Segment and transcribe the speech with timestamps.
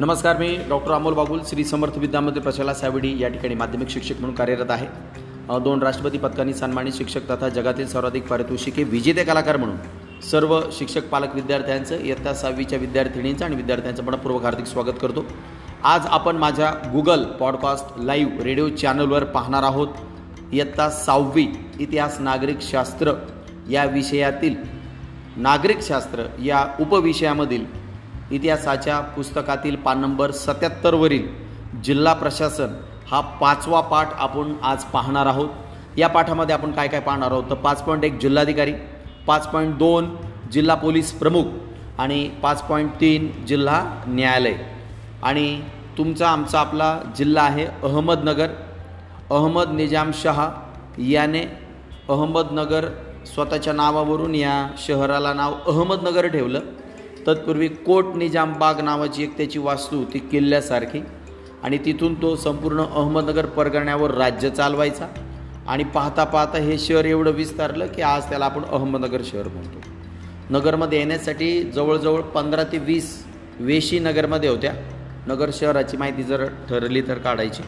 [0.00, 4.34] नमस्कार मी डॉक्टर अमोल बागुल श्री समर्थ विद्यामध्ये प्रशाला सावडी या ठिकाणी माध्यमिक शिक्षक म्हणून
[4.34, 4.86] कार्यरत आहे.
[5.60, 11.34] दोन राष्ट्रपती पदकांनी सन्मानित शिक्षक तथा जगातील सर्वाधिक पारितोषिके विजेते कलाकार म्हणून सर्व शिक्षक पालक
[11.34, 15.24] विद्यार्थ्यांचं इयत्ता सहावीच्या विद्यार्थिनींचं आणि विद्यार्थ्यांचं मनपूर्वक हार्दिक स्वागत करतो.
[15.84, 19.88] आज आपण माझ्या गुगल पॉडकास्ट लाईव्ह रेडिओ चॅनलवर पाहणार आहोत.
[20.52, 21.46] इयत्ता सहावी
[21.80, 23.12] इतिहास नागरिकशास्त्र
[23.70, 24.54] या विषयातील
[25.36, 27.77] नागरिकशास्त्र या उपविषयामधील
[28.30, 31.28] इतिहासाच्या पुस्तकातील पान नंबर सत्याहत्तरवरील
[31.84, 32.68] जिल्हा प्रशासन
[33.10, 35.48] हा पाचवा पाठ आपण आज पाहणार आहोत.
[35.98, 37.44] या पाठामध्ये आपण काय काय पाहणार आहोत?
[37.50, 38.72] तर पाच पॉईंट एक जिल्हाधिकारी
[39.26, 40.16] पाच पॉईंट दोन
[40.52, 41.44] जिल्हा पोलीस प्रमुख
[41.98, 44.54] आणि पाच पॉईंट तीन जिल्हा न्यायालय.
[45.22, 45.60] आणि
[45.98, 48.48] तुमचा आमचा आपला जिल्हा आहे अहमदनगर.
[49.30, 50.50] अहमद निजाम शहा
[50.98, 51.42] याने
[52.08, 52.88] अहमदनगर
[53.34, 56.60] स्वतःच्या नावावरून या शहराला नाव अहमदनगर ठेवलं.
[57.26, 61.00] तत्पूर्वी कोट निजाम बाग नावाची एक त्याची वास्तू ती किल्ल्यासारखी.
[61.62, 65.06] आणि तिथून तो संपूर्ण अहमदनगर परगण्यावर राज्य चालवायचा.
[65.68, 69.80] आणि पाहता पाहता हे शहर एवढं विस्तारलं की आज त्याला आपण अहमदनगर शहर म्हणतो.
[70.50, 73.24] नगरमध्ये येण्यासाठी जवळजवळ पंधरा ते वीस
[73.60, 74.72] वेशी नगरमध्ये होत्या.
[75.26, 77.62] नगर शहराची माहिती जर ठरली तर काढायची.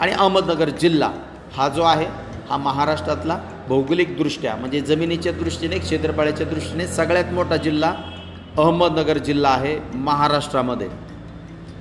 [0.00, 1.10] आणि अहमदनगर जिल्हा
[1.52, 2.06] हा जो आहे
[2.50, 7.94] हा महाराष्ट्रातला भौगोलिकदृष्ट्या म्हणजे जमिनीच्या दृष्टीने क्षेत्रफळाच्या दृष्टीने सगळ्यात मोठा जिल्हा
[8.58, 10.88] अहमदनगर जिल्हा आहे महाराष्ट्रामध्ये.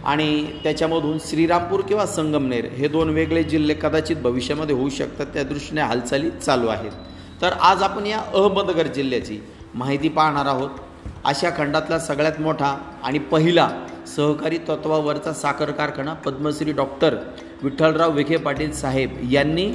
[0.06, 5.26] आणि त्याच्यामधून श्रीरामपूर किंवा संगमनेर हे दोन वेगळे जिल्हे कदाचित भविष्यामध्ये होऊ शकतात.
[5.26, 6.92] त्या दृष्टीने हालचाली चालू आहेत.
[7.42, 9.40] तर आज आपण या अहमदनगर जिल्ह्याची
[9.76, 10.70] माहिती पाहणार आहोत.
[11.26, 13.70] अशा खंडातला सगळ्यात मोठा आणि पहिला
[14.08, 17.16] सहकारी तत्वावरचा साखर कारखाना पद्मश्री डॉक्टर
[17.64, 19.68] विठ्ठलराव विखे पाटील साहेब यांनी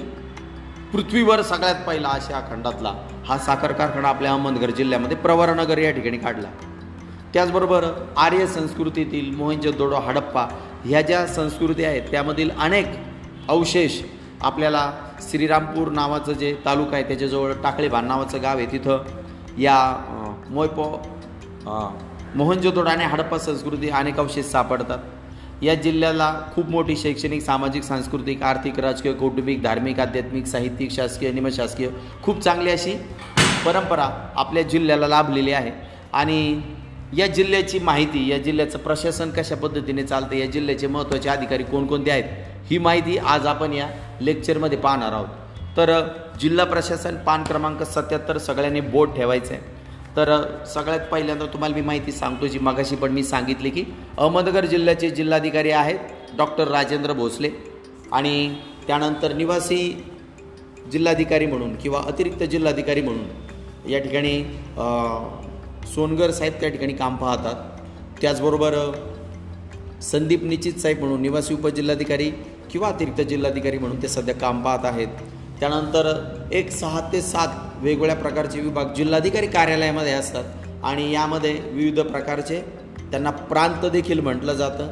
[0.92, 2.92] पृथ्वीवर सगळ्यात पहिला आशिया खंडातला
[3.26, 6.48] हा साखर कारखाना आपल्या अहमदनगर जिल्ह्यामध्ये प्रवरानगर या ठिकाणी काढला.
[7.34, 7.84] त्याचबरोबर
[8.16, 10.46] आर्य संस्कृतीतील मोहनजोदडो हडप्पा
[10.84, 12.86] ह्या ज्या संस्कृती आहेत त्यामधील अनेक
[13.48, 14.00] अवशेष
[14.40, 14.90] आपल्याला
[15.22, 19.02] श्रीरामपूर नावाचं जे तालुका आहे त्याच्याजवळ टाकळेभान नावाचं गाव आहे तिथं
[19.58, 19.76] या
[20.50, 20.84] मोयपो
[22.34, 24.98] मोहनजोदडो आणि हडप्पा संस्कृती अनेक अवशेष सापडतात.
[25.62, 31.88] या जिल्ह्याला खूप मोठी शैक्षणिक सामाजिक सांस्कृतिक आर्थिक राजकीय कौटुंबिक धार्मिक आध्यात्मिक साहित्यिक शासकीय निमशासकीय
[32.22, 32.94] खूप चांगली अशी
[33.64, 35.70] परंपरा आपल्या जिल्ह्याला लाभलेली आहे.
[36.12, 36.60] आणि
[37.16, 42.24] या जिल्ह्याची माहिती या जिल्ह्याचं प्रशासन कशा पद्धतीने चालतं या जिल्ह्याचे महत्त्वाचे अधिकारी कोणकोणते आहेत
[42.70, 43.88] ही माहिती आज आपण या
[44.20, 45.26] लेक्चरमध्ये पाहणार आहोत.
[45.76, 45.90] तर
[46.40, 49.78] जिल्हा प्रशासन पान क्रमांक सत्याहत्तर सगळ्यांनी बोर्ड ठेवायचं आहे
[50.16, 50.30] तर
[50.66, 53.84] सगळ्यात पहिल्यांदा तुम्हाला मी माहिती सांगतो जी मगाशी पण मी सांगितली की
[54.18, 57.50] अहमदनगर जिल्ह्याचे जिल्हाधिकारी आहेत डॉक्टर राजेंद्र भोसले
[58.12, 58.54] आणि
[58.86, 59.78] त्यानंतर निवासी
[60.92, 64.42] जिल्हाधिकारी म्हणून किंवा अतिरिक्त जिल्हाधिकारी म्हणून या ठिकाणी
[65.94, 67.54] सोनगर साहेब त्या ठिकाणी काम पाहतात.
[68.20, 68.74] त्याचबरोबर
[70.02, 72.30] संदीप निश्चित साहेब म्हणून निवासी उपजिल्हाधिकारी
[72.70, 75.08] किंवा अतिरिक्त जिल्हाधिकारी म्हणून ते सध्या काम पाहत आहेत.
[75.60, 76.06] त्यानंतर
[76.52, 82.60] एक सहा ते सात वेगवेगळ्या प्रकारचे विभाग जिल्हाधिकारी कार्यालयामध्ये असतात आणि यामध्ये विविध प्रकारचे
[83.10, 84.90] त्यांना प्रांत देखील म्हटलं जातं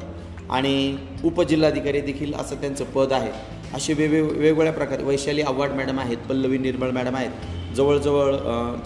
[0.51, 3.31] आणि उपजिल्हाधिकारी देखील असं त्यांचं पद आहे.
[3.75, 8.35] असे वेगवे वेगवेगळ्या प्रकारे वैशाली आव्हाड मॅडम आहेत पल्लवी निर्मळ मॅडम आहेत जवळजवळ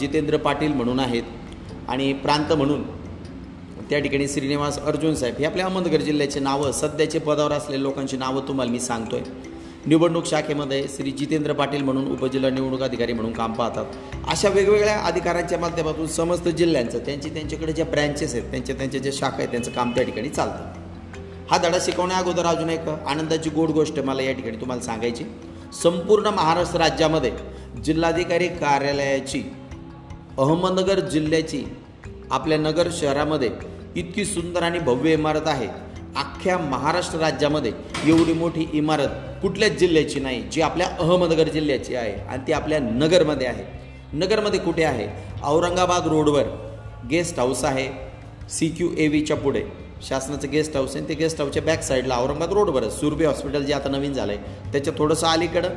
[0.01, 1.22] जितेंद्र पाटील म्हणून आहेत.
[1.92, 2.82] आणि प्रांत म्हणून
[3.91, 8.47] त्या ठिकाणी श्रीनिवास अर्जुन साहेब हे आपल्या अहमदनगर जिल्ह्याचे नावं सध्याचे पदावर असलेल्या लोकांची नावं
[8.48, 9.50] तुम्हाला मी सांगतो आहे
[9.86, 13.84] निवडणूक शाखेमध्ये श्री जितेंद्र पाटील म्हणून उपजिल्हा निवडणूक अधिकारी म्हणून काम पाहतात.
[14.28, 19.36] अशा वेगवेगळ्या अधिकाऱ्यांच्या माध्यमातून समस्त जिल्ह्यांचं त्यांची त्यांच्याकडे ज्या ब्रँचेस आहेत त्यांच्या त्यांच्या ज्या शाखा
[19.36, 20.80] आहेत त्यांचं काम त्या ठिकाणी चालतं.
[21.50, 25.24] हा धडा शिकवण्या अगोदर अजून एक आनंदाची गोड गोष्ट मला या ठिकाणी तुम्हाला सांगायची.
[25.82, 27.32] संपूर्ण महाराष्ट्र राज्यामध्ये
[27.84, 29.42] जिल्हाधिकारी कार्यालयाची
[30.38, 31.64] अहमदनगर जिल्ह्याची
[32.32, 33.50] आपल्या नगर शहरामध्ये
[33.97, 35.66] इतकी सुंदर आणि भव्य इमारत आहे.
[36.16, 37.72] अख्ख्या महाराष्ट्र राज्यामध्ये
[38.06, 39.09] एवढी मोठी इमारत
[39.43, 43.65] कुठल्याच जिल्ह्याची नाही जी आपल्या अहमदनगर जिल्ह्याची आहे आणि ती आपल्या नगरमध्ये आहे.
[44.12, 45.06] नगरमध्ये कुठे आहे?
[45.44, 46.48] औरंगाबाद रोडवर
[47.10, 47.89] गेस्ट हाऊस आहे.
[48.51, 49.62] सी क्यू ए व्हीच्या पुढे.
[50.09, 53.89] शासनाचं गेस्ट हाऊस आहे ते गेस्ट हाऊसच्या बॅक साईडला औरंगाबाद रोडवरच सुरभी हॉस्पिटल जे आता
[53.89, 55.68] नवीन झालं आहे त्याच्या थोडंसं अलीकडं.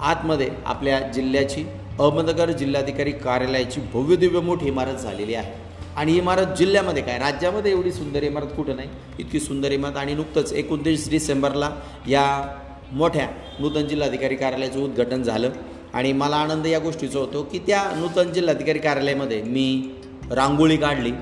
[0.00, 1.64] आतमध्ये आपल्या जिल्ह्याची
[1.98, 5.67] अहमदनगर जिल्हाधिकारी कार्यालयाची भव्य दिव्य मोठी इमारत झालेली आहे.
[5.96, 7.18] आणि इमारत जिल्ह्यामध्ये काय?
[7.18, 8.88] राज्यामध्ये एवढी सुंदर इमारत कुठं नाही?
[9.18, 11.70] इतकी सुंदर इमारत आणि नुकतंच एकोणतीस डिसेंबरला
[12.08, 12.54] या
[12.92, 13.28] मोठ्या
[13.60, 15.50] नूतन जिल्हाधिकारी कार्यालयाचं उद्घाटन झालं.
[15.94, 19.90] आणि मला आनंद या गोष्टीचा होतो की त्या नूतन जिल्हाधिकारी कार्यालयामध्ये मी
[20.30, 21.12] रांगोळी काढली.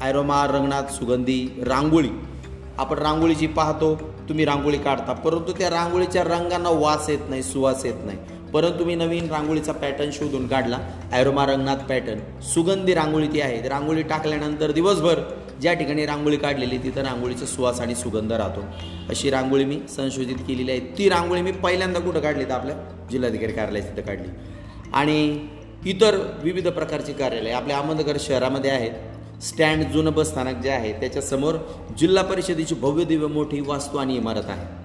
[0.00, 2.08] आयरोमा रंगनाथ सुगंधी रांगोळी.
[2.78, 3.96] आपण रांगोळी जी पाहतो
[4.28, 5.12] तुम्ही रांगोळी काढता.
[5.12, 8.18] परंतु त्या रांगोळीच्या रंगांना वास येत नाही सुवास येत नाही.
[8.54, 10.78] परंतु मी नवीन रांगोळीचा पॅटर्न शोधून काढला.
[11.12, 13.68] ॲरोमा रंगनाथ पॅटर्न सुगंधी रांगोळी ती आहे.
[13.68, 15.20] रांगोळी टाकल्यानंतर दिवसभर
[15.60, 18.60] ज्या ठिकाणी रांगोळी काढलेली तिथं रांगोळीचा सुवास आणि सुगंध राहतो.
[19.08, 20.80] अशी रांगोळी मी संशोधित केलेली आहे.
[20.98, 22.76] ती रांगोळी मी पहिल्यांदा कुठं काढली तर आपल्या
[23.10, 24.28] जिल्हाधिकारी कार्यालय तिथं काढली.
[24.92, 25.48] आणि
[25.86, 28.90] इतर विविध प्रकारची कार्यालय आपल्या अहमदनगर शहरामध्ये आहेत.
[29.42, 31.54] स्टँड जुनं बस स्थानक जे आहे त्याच्यासमोर
[31.98, 34.79] जिल्हा परिषदेची भव्य दिव्य मोठी वास्तू आणि इमारत आहे.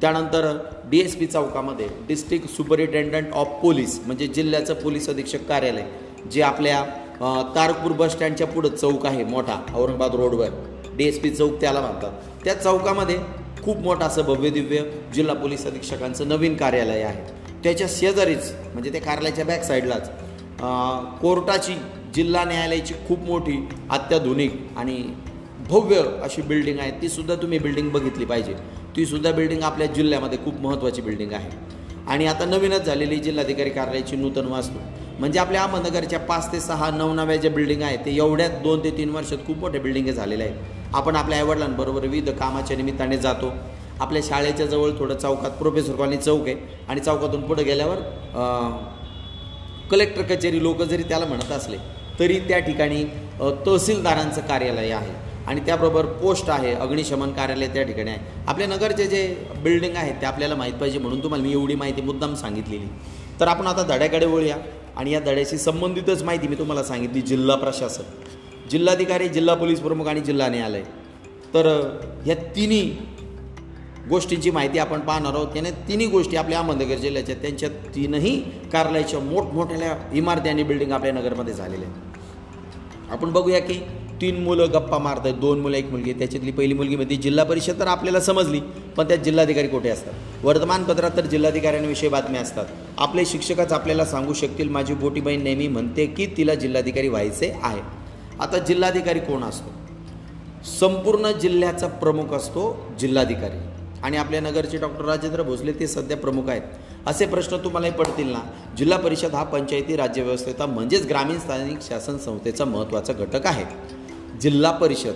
[0.00, 0.46] त्यानंतर
[0.90, 5.84] डी एस पी चौकामध्ये डिस्ट्रिक्ट सुपरिटेंडंट ऑफ पोलीस म्हणजे जिल्ह्याचं पोलीस अधीक्षक कार्यालय
[6.32, 6.82] जे आपल्या
[7.20, 10.48] तारपूर तारकपूर बस स्टँडच्या पुढं चौक आहे मोठा औरंगाबाद रोडवर.
[10.96, 12.12] डी एस पी चौक त्याला म्हणतात.
[12.44, 13.16] त्या चौकामध्ये
[13.64, 14.82] खूप मोठं असं भव्यदिव्य
[15.14, 17.22] जिल्हा पोलीस अधीक्षकांचं नवीन कार्यालय आहे.
[17.64, 20.10] त्याच्या शेजारीच म्हणजे त्या कार्यालयाच्या बॅक साईडलाच
[21.20, 21.74] कोर्टाची
[22.14, 23.58] जिल्हा न्यायालयाची खूप मोठी
[23.90, 25.02] अत्याधुनिक आणि
[25.68, 28.54] भव्य अशी बिल्डिंग आहे ती सुद्धा तुम्ही बिल्डिंग बघितली पाहिजे.
[28.98, 31.50] तीसुद्धा बिल्डिंग आपल्या जिल्ह्यामध्ये खूप महत्त्वाची बिल्डिंग आहे.
[32.06, 34.78] आणि आता नवीनच झालेली जिल्हाधिकारी कार्यालयाची नूतन वास्तू.
[35.18, 39.10] म्हणजे आपल्या अहमदनगरच्या पाच ते सहा नवनव्या ज्या बिल्डिंग आहेत ते एवढ्यात दोन ते तीन
[39.10, 40.94] वर्षात खूप मोठ्या बिल्डिंग झालेल्या आहेत.
[40.94, 43.52] आपण आपल्या आईवडिलांबरोबर विविध कामाच्या निमित्ताने जातो.
[44.00, 46.56] आपल्या शाळेच्या जवळ थोडं चौकात प्रोफेसर कॉलनी चौक आहे.
[46.88, 47.96] आणि चौकातून पुढे गेल्यावर
[49.90, 51.76] कलेक्टर कचेरी लोक जरी त्याला म्हणत असले
[52.18, 53.04] तरी त्या ठिकाणी
[53.66, 55.12] तहसीलदारांचं कार्यालय आहे.
[55.48, 58.18] आणि त्याबरोबर पोस्ट आहे अग्निशमन कार्यालय त्या ठिकाणी आहे.
[58.46, 62.34] आपल्या नगरचे जे बिल्डिंग आहेत ते आपल्याला माहीत पाहिजे म्हणून तुम्हाला मी एवढी माहिती मुद्दाम
[62.34, 62.86] सांगितलेली.
[63.40, 64.56] तर आपण आता धड्याकडे वळूया
[64.96, 68.02] आणि या धड्याशी संबंधितच माहिती मी तुम्हाला सांगितली जिल्हा प्रशासन.
[68.70, 70.82] जिल्हाधिकारी जिल्हा पोलीस प्रमुख आणि जिल्हा न्यायालय.
[71.54, 71.66] तर
[72.24, 72.82] ह्या तिन्ही
[74.08, 75.46] गोष्टींची माहिती आपण पाहणार आहोत.
[75.46, 78.36] त्याने तिन्ही गोष्टी आपल्या अहमदनगर जिल्ह्याच्या त्यांच्या तीनही
[78.72, 83.12] कार्यालयाच्या मोठमोठ्या इमारती आणि बिल्डिंग आपल्या नगरमध्ये झालेल्या आहेत.
[83.12, 83.80] आपण बघूया की
[84.20, 86.12] तीन मुलं गप्पा मारत आहेत दोन मुलं एक मुलगी.
[86.12, 88.60] त्याच्यातली पहिली मुलगी म्हणजे जिल्हा परिषद तर आपल्याला समजली
[88.96, 90.12] पण त्यात जिल्हाधिकारी कुठे असतात?
[90.44, 92.66] वर्तमानपत्रात तर जिल्हाधिकाऱ्यांविषयी बातम्या असतात.
[92.98, 97.80] आपले शिक्षकच आपल्याला सांगू शकतील माझी बोटीबाई बहीण नेहमी म्हणते की तिला जिल्हाधिकारी व्हायचे आहे.
[98.40, 99.72] आता जिल्हाधिकारी कोण असतो?
[100.80, 103.58] संपूर्ण जिल्ह्याचा प्रमुख असतो जिल्हाधिकारी.
[104.02, 106.62] आणि आपल्या नगरचे डॉक्टर राजेंद्र भोसले ते सध्या प्रमुख आहेत.
[107.06, 108.40] असे प्रश्न तुम्हालाही पडतील ना?
[108.78, 113.97] जिल्हा परिषद हा पंचायती राज्यव्यवस्थेचा म्हणजेच ग्रामीण स्थानिक शासन संस्थेचा महत्त्वाचा घटक आहे.
[114.40, 115.14] जिल्हा परिषद.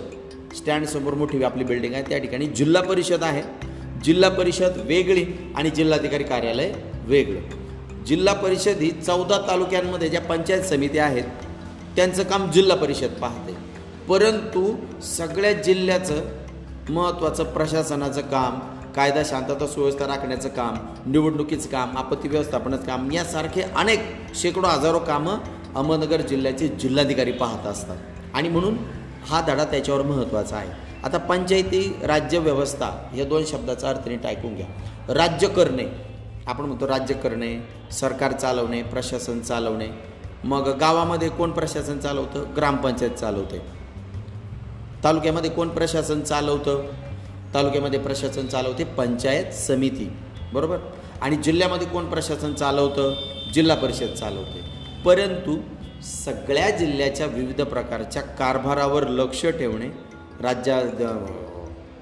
[0.55, 2.03] स्टँडसमोर मोठी आपली बिल्डिंग आहे.
[2.03, 3.41] त्या ठिकाणी जिल्हा परिषद आहे.
[4.03, 5.25] जिल्हा परिषद वेगळी
[5.55, 6.73] आणि जिल्हाधिकारी कार्यालय
[7.03, 7.41] वेगळं.
[8.05, 11.23] जिल्हा परिषद ही चौदा तालुक्यांमध्ये ज्या पंचायत समिती आहेत
[11.95, 13.55] त्यांचं काम जिल्हा परिषद पाहते.
[14.09, 16.21] परंतु सगळ्या जिल्ह्याचं
[16.89, 18.59] महत्त्वाचं प्रशासनाचं काम
[18.95, 20.75] कायदा शांतता सुव्यवस्था राखण्याचं काम
[21.11, 23.99] निवडणुकीचं काम आपत्ती व्यवस्थापनाचं काम यासारखे अनेक
[24.35, 25.37] शेकडो हजारो कामं
[25.75, 27.97] अहमदनगर जिल्ह्याचे जिल्हाधिकारी पाहत असतात.
[28.33, 28.77] आणि म्हणून
[29.25, 30.69] हा धडा त्याच्यावर महत्त्वाचा आहे.
[31.03, 34.67] आता पंचायती राज्य व्यवस्था या दोन शब्दाचा अर्थ नीट ऐकून घ्या.
[35.13, 35.83] राज्य करणे
[36.47, 39.87] आपण म्हणतो राज्य करणे सरकार चालवणे प्रशासन चालवणे.
[40.43, 42.55] मग गावामध्ये कोण प्रशासन चालवतं?
[42.55, 43.61] ग्रामपंचायत चालवते.
[45.03, 46.87] तालुक्यामध्ये कोण प्रशासन चालवतं?
[47.53, 50.13] तालुक्यामध्ये प्रशासन चालवते पंचायत समिती.
[50.53, 50.77] बरोबर?
[51.21, 53.13] आणि जिल्ह्यामध्ये कोण प्रशासन चालवतं?
[53.53, 54.59] जिल्हा परिषद चालवते.
[55.05, 55.61] परंतु
[56.03, 59.87] सगळ्या जिल्ह्याच्या विविध प्रकारच्या कारभारावर लक्ष ठेवणे
[60.41, 60.79] राज्या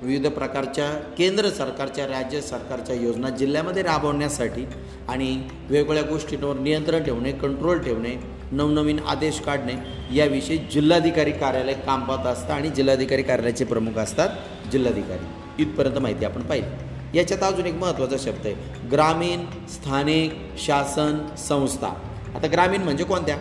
[0.02, 4.66] विविध प्रकारच्या केंद्र सरकारच्या राज्य सरकारच्या योजना जिल्ह्यामध्ये राबवण्यासाठी
[5.10, 8.16] आणि वेगवेगळ्या गोष्टींवर नियंत्रण ठेवणे कंट्रोल ठेवणे
[8.52, 9.74] नवनवीन आदेश काढणे
[10.16, 14.30] याविषयी जिल्हाधिकारी कार्यालय काम पाहत असतं आणि जिल्हाधिकारी कार्यालयाचे प्रमुख असतात
[14.72, 15.64] जिल्हाधिकारी.
[15.64, 17.18] इथपर्यंत माहिती आपण पाहिली.
[17.18, 18.56] याच्यात अजून एक महत्त्वाचा शब्द आहे.
[18.92, 21.88] ग्रामीण स्थानिक शासन संस्था.
[22.36, 23.38] आता ग्रामीण म्हणजे कोणत्या?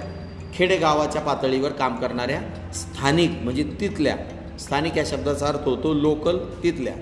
[0.54, 2.40] खेडेगावाच्या पातळीवर काम करणाऱ्या
[2.75, 4.16] स्थानिक म्हणजे तिथल्या
[4.59, 6.95] स्थानिक या शब्दाचा अर्थ होतो लोकल तिथल्या.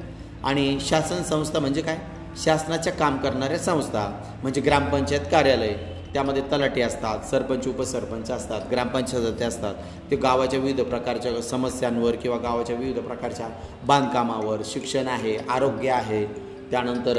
[0.44, 1.98] आणि शासन संस्था म्हणजे काय?
[2.44, 4.08] शासनाच्या काम करणाऱ्या संस्था
[4.42, 5.74] म्हणजे ग्रामपंचायत कार्यालय.
[6.12, 9.74] त्यामध्ये तलाठी असतात सरपंच उपसरपंच असतात ग्रामपंचायती असतात.
[10.10, 13.48] ते गावाच्या विविध प्रकारच्या समस्यांवर किंवा गावाच्या विविध प्रकारच्या
[13.86, 16.24] बांधकामावर शिक्षण आहे आरोग्य आहे.
[16.70, 17.18] त्यानंतर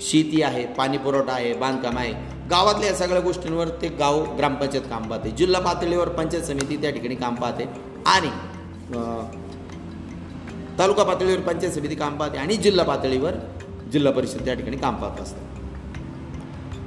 [0.00, 2.12] शेती आहे पाणीपुरवठा आहे बांधकाम आहे.
[2.50, 5.30] गावातल्या या सगळ्या गोष्टींवर ते गाव ग्रामपंचायत काम पाहते.
[5.30, 7.64] जिल्हा पातळीवर पंचायत समिती त्या ठिकाणी काम पाहते.
[8.06, 8.30] आणि
[10.78, 13.34] तालुका पातळीवर पंचायत समिती काम पाहते आणि जिल्हा पातळीवर
[13.92, 15.52] जिल्हा परिषद त्या ठिकाणी काम पाहत असते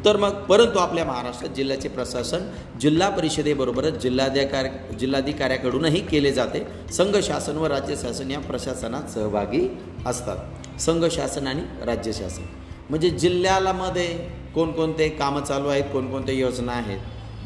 [0.06, 2.40] तर मग परंतु आपल्या महाराष्ट्रात जिल्ह्याचे प्रशासन
[2.82, 4.68] जिल्हा परिषदेबरोबरच जिल्हाधिकार
[5.00, 6.66] जिल्हाधिकाऱ्याकडूनही केले जाते.
[6.92, 9.68] संघ शासन व राज्य शासन या प्रशासनात सहभागी
[10.06, 10.80] असतात.
[10.80, 12.44] संघ शासन आणि राज्य शासन.
[12.90, 14.08] म्हणजे जिल्ह्याला मध्ये
[14.58, 17.00] कोणकोणते कामं चालू आहेत कोणकोणत्या योजना आहेत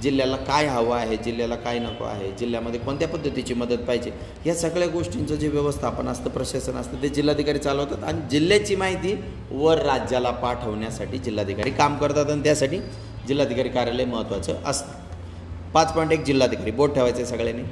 [0.03, 4.11] जिल्ह्याला काय हवं आहे जिल्ह्याला काय नको आहे जिल्ह्यामध्ये कोणत्या पद्धतीची मदत पाहिजे
[4.45, 9.15] या सगळ्या गोष्टींचं जे व्यवस्थापन असतं प्रशासन असतं ते जिल्हाधिकारी चालवतात आणि जिल्ह्याची माहिती
[9.51, 12.79] वर राज्याला पाठवण्यासाठी जिल्हाधिकारी काम करतात आणि त्यासाठी
[13.27, 14.93] जिल्हाधिकारी कार्यालय महत्त्वाचं असतं.
[15.73, 17.63] पाच पॉईंट एक जिल्हाधिकारी बोट ठेवायचे सगळ्यांनी.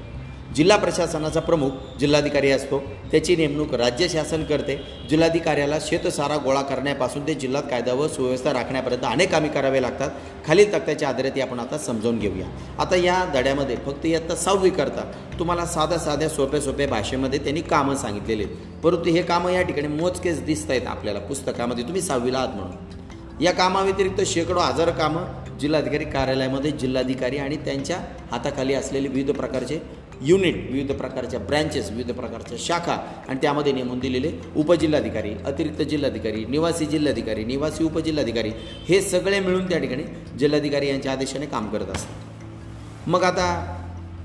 [0.55, 2.79] जिल्हा प्रशासनाचा प्रमुख जिल्हाधिकारी असतो.
[3.11, 4.81] त्याची नेमणूक राज्य शासन करते.
[5.09, 10.09] जिल्हाधिकाऱ्याला शेतसारा गोळा करण्यापासून ते जिल्ह्यात कायदा व सुव्यवस्था राखण्यापर्यंत अनेक कामे करावे लागतात.
[10.47, 12.47] खालील तक्त्याच्या आधारे ती आपण आता समजावून घेऊया.
[12.79, 15.11] आता या धड्यामध्ये फक्त इयत्ता सहावी करता.
[15.39, 18.55] तुम्हाला साध्या साध्या सोप्या सोप्या भाषेमध्ये त्यांनी कामं सांगितलेली आहेत.
[18.83, 21.83] परंतु हे कामं या ठिकाणी मोजकेच दिसत आहेत आपल्याला पुस्तकामध्ये.
[21.83, 23.43] तुम्ही सहावीला आहात म्हणून.
[23.43, 27.97] या कामाव्यतिरिक्त शेकडो हजार कामं जिल्हाधिकारी कार्यालयामध्ये जिल्हाधिकारी आणि त्यांच्या
[28.31, 29.79] हाताखाली असलेले विविध प्रकारचे
[30.21, 32.97] युनिट विविध प्रकारच्या ब्रँचेस विविध प्रकारच्या शाखा
[33.27, 38.51] आणि त्यामध्ये नेमून दिलेले उपजिल्हाधिकारी अतिरिक्त जिल्हाधिकारी निवासी जिल्हाधिकारी निवासी उपजिल्हाधिकारी
[38.89, 40.03] हे सगळे मिळून त्या ठिकाणी
[40.39, 43.07] जिल्हाधिकारी यांच्या आदेशाने काम करत असतात.
[43.07, 43.75] मग आता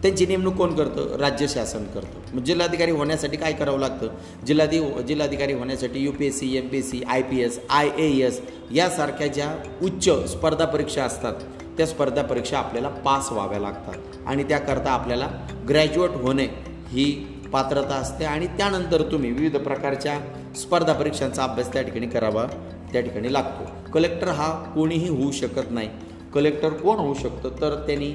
[0.02, 1.16] त्यांची नेमणूक कोण करतं?
[1.16, 2.36] राज्य शासन करतं.
[2.36, 4.08] मग जिल्हाधिकारी होण्यासाठी काय करावं लागतं?
[4.46, 7.88] जिल्हाधि जिल्हाधिकारी होण्यासाठी U P S C M P S C I P S I
[7.98, 8.40] A S
[8.72, 11.40] यासारख्या ज्या उच्च स्पर्धा परीक्षा असतात
[11.76, 14.13] त्या स्पर्धा परीक्षा आपल्याला पास व्हाव्या लागतात.
[14.26, 15.28] आणि त्याकरता आपल्याला
[15.68, 16.46] ग्रॅज्युएट होणे
[16.88, 17.12] ही
[17.52, 18.24] पात्रता असते.
[18.24, 20.18] आणि त्यानंतर तुम्ही विविध प्रकारच्या
[20.56, 22.46] स्पर्धा परीक्षांचा अभ्यास त्या ठिकाणी करावा
[22.92, 23.90] त्या ठिकाणी लागतो.
[23.92, 25.88] कलेक्टर हा कोणीही होऊ शकत नाही.
[26.34, 27.48] कलेक्टर कोण होऊ शकतं?
[27.60, 28.10] तर त्यांनी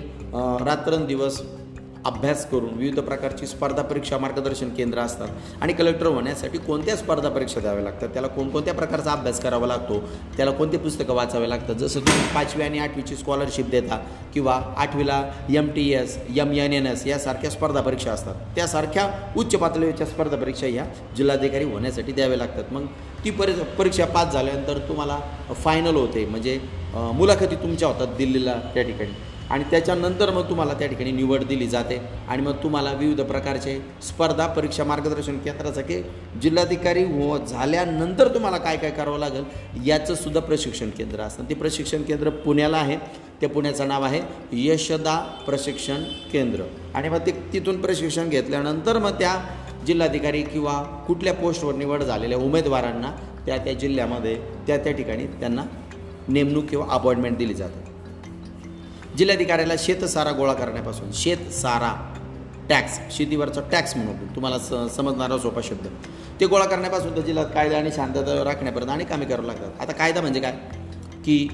[0.65, 1.41] रात्रंदिवस
[2.06, 5.27] अभ्यास करून विविध प्रकारची स्पर्धा परीक्षा मार्गदर्शन केंद्र असतात.
[5.62, 8.10] आणि कलेक्टर होण्यासाठी कोणत्या स्पर्धा परीक्षा द्याव्या लागतात?
[8.10, 10.00] त्याला कोणकोणत्या प्रकारचा अभ्यास करावा लागतो?
[10.38, 11.75] त्याला कोणते पुस्तकं वाचावे लागतात?
[11.75, 13.98] जसं तुम्ही पाचवी आणि आठवीची स्कॉलरशिप देता
[14.34, 15.22] किंवा आठवीला
[15.56, 18.36] M T S M N N S यासारख्या स्पर्धा परीक्षा असतात.
[18.56, 20.86] त्यासारख्या उच्च पातळीच्या स्पर्धा परीक्षा ह्या
[21.18, 22.74] जिल्हाधिकारी होण्यासाठी द्याव्या लागतात.
[22.74, 22.86] मग
[23.24, 25.20] ती परी परीक्षा पास झाल्यानंतर तुम्हाला
[25.56, 26.25] फायनल होते.
[26.25, 26.60] म्हणजे
[26.94, 29.12] मुलाखती तुमच्या होतात दिल्लीला त्या ठिकाणी.
[29.50, 32.00] आणि त्याच्यानंतर मग तुम्हाला त्या ठिकाणी निवड दिली जाते.
[32.27, 36.01] आणि मग तुम्हाला विविध प्रकारचे स्पर्धा परीक्षा मार्गदर्शन केंद्रासाठी
[36.41, 41.50] जिल्हाधिकारी हो झाल्यानंतर तुम्हाला काय काय करावं लागेल याचं सुद्धा प्रशिक्षण केंद्र असतं.
[41.50, 42.98] ते प्रशिक्षण केंद्र पुण्याला आहे.
[43.41, 44.22] त्या पुण्याचं नाव आहे
[44.53, 45.15] यशदा
[45.46, 46.63] प्रशिक्षण केंद्र.
[46.96, 49.36] आणि मग ते तिथून प्रशिक्षण घेतल्यानंतर मग त्या
[49.88, 53.12] जिल्हाधिकारी किंवा कुठल्या पोस्टवर निवड झालेल्या उमेदवारांना
[53.46, 54.36] त्या त्या जिल्ह्यामध्ये
[54.68, 55.63] त्या त्या ठिकाणी त्यांना
[56.27, 57.88] नेमणूक किंवा अपॉइंटमेंट दिली जाते.
[59.17, 61.93] जिल्हाधिकाऱ्याला शेतसारा गोळा करण्यापासून शेतसारा
[62.69, 64.15] टॅक्स शेतीवरचा टॅक्स म्हणून.
[64.35, 65.87] तुम्हाला स समजणारा सोपा शब्द.
[66.39, 69.81] ते गोळा करण्यापासून तर जिल्ह्यात कायदा आणि शांतता राखण्यापर्यंत आणि कामे करावं लागतात.
[69.81, 70.51] आता कायदा म्हणजे काय?
[71.25, 71.47] की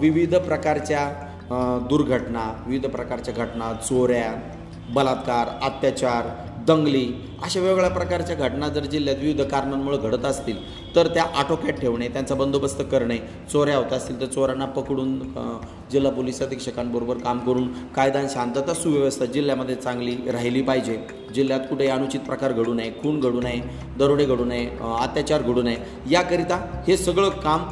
[0.00, 1.08] विविध प्रकारच्या
[1.90, 4.32] दुर्घटना विविध प्रकारच्या घटना चोऱ्या
[4.94, 6.26] बलात्कार अत्याचार
[6.66, 7.06] दंगली
[7.42, 10.56] अशा वेगवेगळ्या प्रकारच्या घटना जर जिल्ह्यात विविध कारणांमुळे घडत असतील
[10.96, 13.18] तर त्या आटोक्यात ठेवणे त्यांचा बंदोबस्त करणे
[13.52, 15.18] चोऱ्या होत असतील तर चोरांना पकडून
[15.92, 20.98] जिल्हा पोलीस अधीक्षकांबरोबर काम करून कायदा आणि शांतता सुव्यवस्था जिल्ह्यामध्ये चांगली राहिली पाहिजे.
[21.34, 23.60] जिल्ह्यात कुठेही अनुचित प्रकार घडू नये खून घडू नये
[23.98, 24.66] दरोडे घडू नये
[24.98, 25.76] अत्याचार घडू नये
[26.10, 26.56] याकरिता
[26.88, 27.66] हे सगळं काम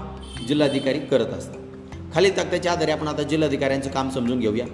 [0.49, 1.61] जिल्हाधिकारी करत असतात.
[2.15, 4.67] खाली तक्त्याच्या आधारे आपण आता जिल्हाधिकाऱ्यांचं काम समजून घेऊया.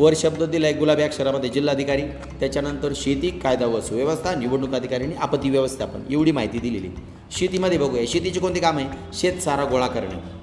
[0.00, 2.02] वर शब्द दिलाय गुलाबी अक्षरामध्ये जिल्हाधिकारी.
[2.40, 6.88] त्याच्यानंतर शेती कायदा व सुव्यवस्था निवडणूक अधिकारी आणि आपत्ती व्यवस्थापन एवढी माहिती दिलेली.
[7.30, 8.02] शेतीमध्ये बघूया.
[8.08, 8.88] शेतीची कोणती काम आहे?
[9.12, 10.37] शेतसारा गोळा करणे.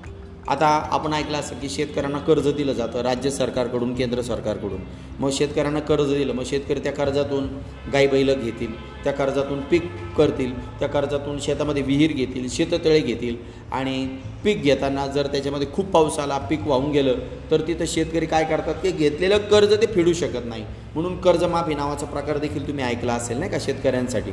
[0.48, 4.82] आता आपण ऐकलं असं की शेतकऱ्यांना कर्ज दिलं जातं राज्य सरकारकडून केंद्र सरकारकडून.
[5.20, 7.48] मग शेतकऱ्यांना कर्ज दिलं मग शेतकरी त्या कर्जातून
[7.94, 8.74] गाई बैल घेतील
[9.04, 13.36] त्या कर्जातून पीक करतील त्या कर्जातून शेतामध्ये विहीर घेतील शेततळे घेतील
[13.74, 14.06] आणि
[14.44, 17.20] पीक घेताना जर त्याच्यामध्ये खूप पाऊस आला पीक वाहून गेलं
[17.52, 20.64] तर तिथं शेतकरी काय करतात की घेतलेलं कर्ज ते फेडू शकत नाही.
[20.94, 24.32] म्हणून कर्जमाफी नावाचा प्रकार देखील तुम्ही ऐकला असेल नाही का शेतकऱ्यांसाठी.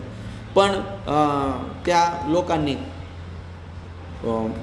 [0.57, 0.73] पण
[1.87, 2.75] त्या लोकांनी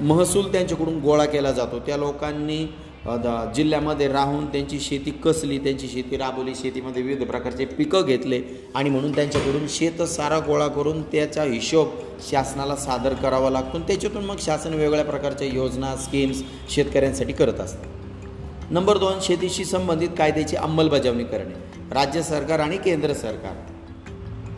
[0.02, 1.80] महसूल त्यांच्याकडून गोळा केला जातो.
[1.80, 2.74] त्या लोकांनी
[3.06, 8.42] द- जिल्ह्यामध्ये राहून त्यांची शेती कसली त्यांची शेती राबवली शेतीमध्ये विविध प्रकारचे पिकं घेतले
[8.76, 11.88] आणि म्हणून त्यांच्याकडून शेतसारा गोळा करून त्याचा हिशोब
[12.32, 17.90] शासनाला सादर करावा लागतो आणि त्याच्यातून मग शासन वेगवेगळ्या प्रकारच्या योजना स्कीम्स शेतकऱ्यांसाठी करत असतं.
[18.72, 21.80] नंबर दोन शेतीशी संबंधित कायद्याची अंमलबजावणी करणे.
[21.94, 23.54] राज्य सरकार आणि केंद्र सरकार.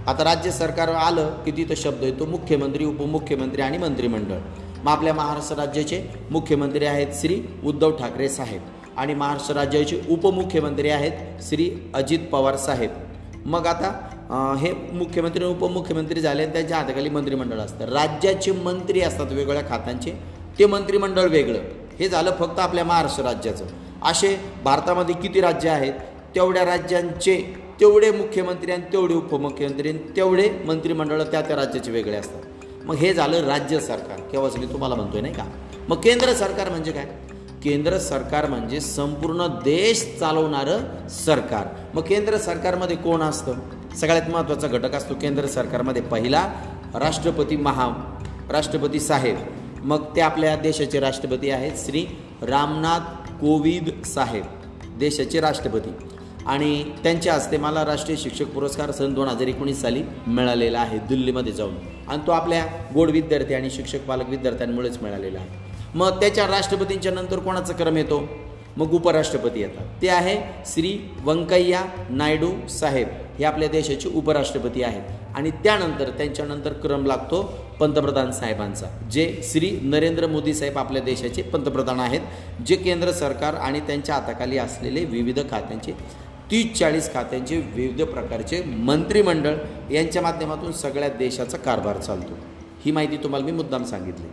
[0.08, 4.38] आता राज्य सरकार आलं की तिथं शब्द येतो मुख्यमंत्री उपमुख्यमंत्री आणि मंत्रिमंडळ.
[4.84, 8.62] मग आपल्या महाराष्ट्र राज्याचे मुख्यमंत्री आहेत श्री उद्धव ठाकरे साहेब
[8.98, 12.92] आणि महाराष्ट्र राज्याचे उपमुख्यमंत्री आहेत श्री अजित पवार साहेब.
[13.46, 17.86] मग आता हे मुख्यमंत्री आणि उपमुख्यमंत्री झाले आणि त्यांच्या हाताखाली मंत्रिमंडळ असतं.
[17.86, 20.12] राज्याचे मंत्री असतात वेगवेगळ्या खात्यांचे
[20.60, 21.60] ते मंत्रिमंडळ वेगळं.
[22.00, 23.66] हे झालं फक्त आपल्या महाराष्ट्र राज्याचं.
[24.04, 25.94] असे भारतामध्ये किती राज्य आहेत?
[26.36, 27.36] तेवढ्या राज्यांचे
[27.80, 32.42] तेवढे मुख्यमंत्री आणि तेवढे उपमुख्यमंत्री आणि तेवढे मंत्रिमंडळ त्या त्या राज्याचे वेगळे असतात.
[32.86, 34.20] मग हे झालं राज्य सरकार.
[34.20, 35.44] केव्हाच मी तुम्हाला म्हणतोय नाही का?
[35.90, 37.06] मग केंद्र सरकार म्हणजे काय?
[37.64, 41.68] केंद्र सरकार म्हणजे संपूर्ण देश चालवणारं सरकार.
[41.94, 43.54] मग केंद्र सरकारमध्ये कोण असतं?
[43.96, 46.54] सगळ्यात महत्त्वाचा घटक असतो केंद्र सरकारमध्ये पहिला
[46.96, 48.18] राष्ट्रपती महा
[48.50, 49.38] राष्ट्रपती साहेब.
[49.84, 52.06] मग ते आपल्या देशाचे राष्ट्रपती आहेत श्री
[52.42, 54.46] रामनाथ कोविंद साहेब
[54.98, 55.90] देशाचे राष्ट्रपती.
[56.48, 61.54] आणि त्यांच्या हस्ते मला राष्ट्रीय शिक्षक पुरस्कार सन दोन हजार एकोणीस साली मिळालेला आहे दिल्लीमध्ये
[61.54, 61.76] जाऊन.
[62.08, 65.50] आणि तो आपल्या गोड विद्यार्थी आणि शिक्षक पालक विद्यार्थ्यांमुळेच मिळालेला आहे.
[65.96, 68.24] मग त्याच्या राष्ट्रपतींच्या नंतर कोणाचा क्रम येतो?
[68.78, 70.02] मग उपराष्ट्रपती येतात.
[70.02, 73.08] ते आहे श्री व्यंकय्या नायडू साहेब.
[73.38, 75.36] हे आपल्या देशाचे उपराष्ट्रपती आहेत.
[75.36, 77.42] आणि त्यानंतर त्यांच्यानंतर क्रम लागतो
[77.80, 83.80] पंतप्रधान साहेबांचा जे श्री नरेंद्र मोदी साहेब आपल्या देशाचे पंतप्रधान आहेत जे केंद्र सरकार आणि
[83.80, 85.94] त्यांच्या हाताखाली असलेले विविध खात्यांचे
[86.52, 89.56] तीस चाळीस खात्यांचे विविध प्रकारचे मंत्रिमंडळ
[89.92, 92.38] यांच्या माध्यमातून सगळ्या देशाचा कारभार चालतो.
[92.86, 94.28] ही माहिती तुम्हाला मी मुद्दाम सांगितली.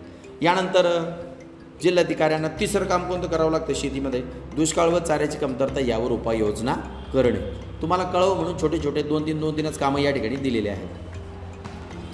[0.46, 1.12] यानंतर
[1.82, 4.20] जिल्हाधिकाऱ्यांना तिसरं काम कोणतं करावं लागतं शेतीमध्ये?
[4.56, 6.74] दुष्काळ व चाऱ्याची कमतरता यावर उपाययोजना
[7.12, 7.40] करणे.
[7.82, 10.88] तुम्हाला कळवं म्हणून छोटे छोटे दोन तीन दोन तीनच कामं या ठिकाणी दिलेले आहेत.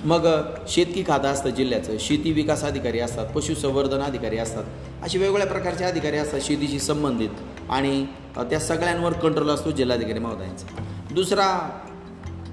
[0.04, 0.28] मग
[0.68, 1.96] शेतकी खातं असतं जिल्ह्याचं.
[2.00, 4.64] शेती विकास अधिकारी असतात पशुसंवर्धन अधिकारी असतात.
[5.02, 7.28] असे वेगवेगळ्या प्रकारचे अधिकारी असतात शेतीशी संबंधित.
[7.70, 8.06] आणि
[8.36, 10.66] त्या सगळ्यांवर कंट्रोल असतो जिल्हाधिकारी महोदयांचा.
[11.14, 11.80] दुसरा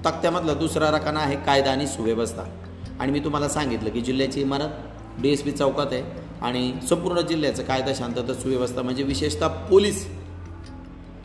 [0.04, 2.42] तक्त्यामधला दुसरा रकाना आहे कायदा आणि सुव्यवस्था.
[3.00, 4.68] आणि मी तुम्हाला सांगितलं की जिल्ह्याची इमारत
[5.18, 6.02] डी एस पी चौकात आहे
[6.42, 10.08] आणि संपूर्ण जिल्ह्याचं कायदा शांतता सुव्यवस्था म्हणजे विशेषतः पोलीस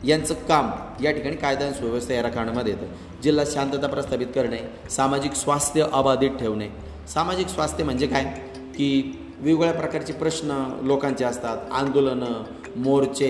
[0.04, 0.70] यांचं काम
[1.02, 2.86] या ठिकाणी कायदा आणि सुव्यवस्था या रकाणामध्ये येतं.
[3.22, 4.58] जिल्हा शांतता प्रस्थापित करणे
[4.90, 6.68] सामाजिक स्वास्थ्य अबाधित ठेवणे.
[7.08, 8.24] सामाजिक स्वास्थ्य म्हणजे काय?
[8.56, 10.52] की वेगवेगळ्या प्रकारचे प्रश्न
[10.82, 11.58] लोकांचे असतात.
[11.72, 12.42] आंदोलनं
[12.82, 13.28] मोर्चे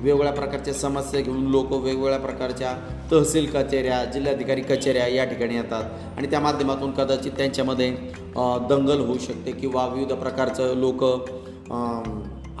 [0.00, 2.72] वेगवेगळ्या प्रकारच्या समस्या घेऊन लोक वेगवेगळ्या प्रकारच्या
[3.12, 5.84] तहसील कचेऱ्या जिल्हाधिकारी कचेऱ्या या ठिकाणी येतात.
[6.16, 7.90] आणि त्या माध्यमातून कदाचित त्यांच्यामध्ये
[8.70, 11.04] दंगल होऊ शकते किंवा विविध प्रकारचं लोक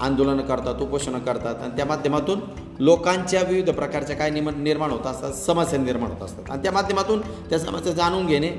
[0.00, 1.62] आंदोलनं करतात उपोषणं करतात.
[1.62, 2.40] आणि त्या माध्यमातून
[2.78, 6.50] लोकांच्या विविध प्रकारच्या काय निम निर्माण होत असतात समस्या निर्माण होत असतात.
[6.50, 7.20] आणि त्या माध्यमातून
[7.50, 8.50] त्या समस्या जाणून घेणे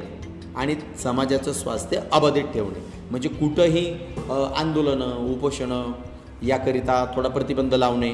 [0.57, 2.79] आणि समाजाचं स्वास्थ्य अबाधित ठेवणे.
[3.11, 3.85] म्हणजे कुठंही
[4.55, 5.91] आंदोलनं उपोषणं
[6.47, 8.13] याकरिता थोडा प्रतिबंध लावणे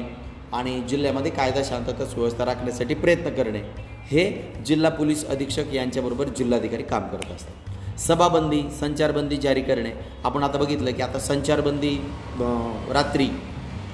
[0.52, 3.60] आणि जिल्ह्यामध्ये कायदा शांतता सुव्यवस्था राखण्यासाठी प्रयत्न करणे
[4.06, 4.24] हे
[4.66, 7.98] जिल्हा पोलीस अधीक्षक यांच्याबरोबर जिल्हाधिकारी काम करत असतात.
[8.00, 9.90] सभाबंदी संचारबंदी जारी करणे.
[10.24, 11.96] आपण आता बघितलं की आता संचारबंदी
[12.92, 13.28] रात्री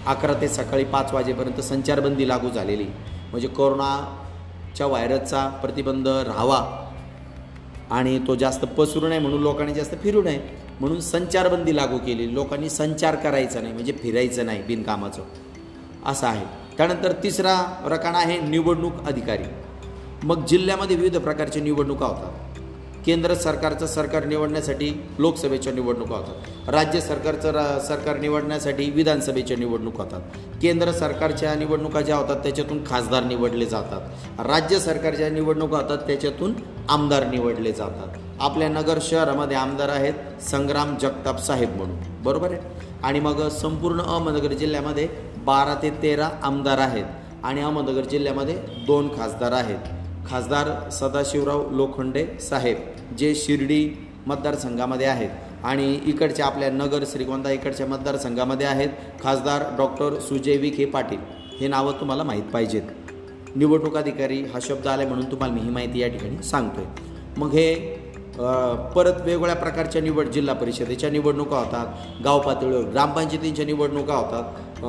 [0.07, 2.85] अकरा ते सकाळी पाच वाजेपर्यंत संचारबंदी लागू झालेली.
[3.31, 6.61] म्हणजे कोरोनाच्या व्हायरसचा प्रतिबंध राहावा
[7.91, 10.41] आणि तो जास्त पसरू नये म्हणून लोकांनी जास्त फिरू नये
[10.81, 12.35] म्हणून संचारबंदी लागू केली.
[12.35, 15.23] लोकांनी संचार करायचा नाही म्हणजे फिरायचं नाही बिनकामाचं.
[16.07, 16.47] असं आहे.
[16.77, 19.45] त्यानंतर तिसरा रकाना आहे निवडणूक अधिकारी.
[20.23, 22.48] मग जिल्ह्यामध्ये विविध प्रकारच्या निवडणुका होतात.
[23.09, 26.69] केंद्र सरकारचं सरकार निवडण्यासाठी लोकसभेच्या निवडणुका होतात.
[26.69, 30.21] राज्य सरकारचं रा सरकार निवडण्यासाठी विधानसभेच्या निवडणुका होतात.
[30.63, 34.01] केंद्र सरकारच्या निवडणुका ज्या होतात त्याच्यातून खासदार निवडले जातात.
[34.47, 36.53] राज्य सरकारच्या निवडणुका होतात त्याच्यातून
[36.89, 38.19] आमदार निवडले जातात.
[38.41, 42.23] आपल्या नगर शहरामध्ये आमदार आहेत संग्राम जगताप साहेब म्हणून.
[42.23, 42.61] बरोबर आहे?
[43.03, 47.05] आणि मग संपूर्ण अहमदनगर जिल्ह्यामध्ये बारा ते तेरा आमदार आहेत
[47.45, 48.55] आणि अहमदनगर जिल्ह्यामध्ये
[48.87, 49.98] दोन खासदार आहेत.
[50.29, 52.79] खासदार सदाशिवराव लोखंडे साहेब
[53.19, 53.89] जे शिर्डी
[54.27, 55.31] मतदारसंघामध्ये आहेत.
[55.65, 58.89] आणि इकडच्या आपल्या नगर श्रीगोंदा इकडच्या मतदारसंघामध्ये आहेत
[59.23, 61.19] खासदार डॉक्टर सुजय विखे पाटील.
[61.61, 62.83] हे नावं तुम्हाला माहीत पाहिजेत.
[63.57, 66.85] निवडणूक अधिकारी हा शब्द आला म्हणून तुम्हाला मी ही माहिती या ठिकाणी सांगतोय.
[67.37, 67.75] मग हे
[68.95, 74.85] परत वेगवेगळ्या प्रकारच्या निवड जिल्हा परिषदेच्या निवडणुका होतात गाव पातळीवर ग्रामपंचायतींच्या निवडणुका होतात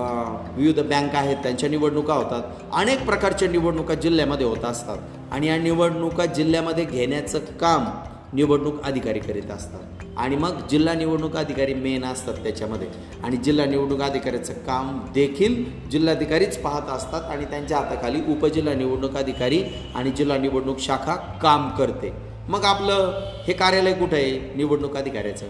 [0.58, 2.43] विविध बँक आहेत त्यांच्या निवडणुका होतात.
[2.73, 4.97] अनेक प्रकारच्या निवडणुका जिल्ह्यामध्ये होत असतात.
[5.32, 7.86] आणि या निवडणुका जिल्ह्यामध्ये घेण्याचं काम
[8.34, 9.80] निवडणूक अधिकारी करीत असतात.
[10.18, 12.88] आणि मग जिल्हा निवडणूक अधिकारी मेन असतात त्याच्यामध्ये.
[13.24, 19.63] आणि जिल्हा निवडणूक अधिकाऱ्याचं काम देखील जिल्हाधिकारीच पाहत असतात आणि त्यांच्या हाताखाली उपजिल्हा निवडणूक अधिकारी
[19.96, 22.13] आणि जिल्हा निवडणूक शाखा काम करते.
[22.50, 23.12] मग आपलं
[23.48, 24.39] हे कार्यालय कुठं आहे?
[24.56, 25.46] निवडणूक अधिकाऱ्याचं.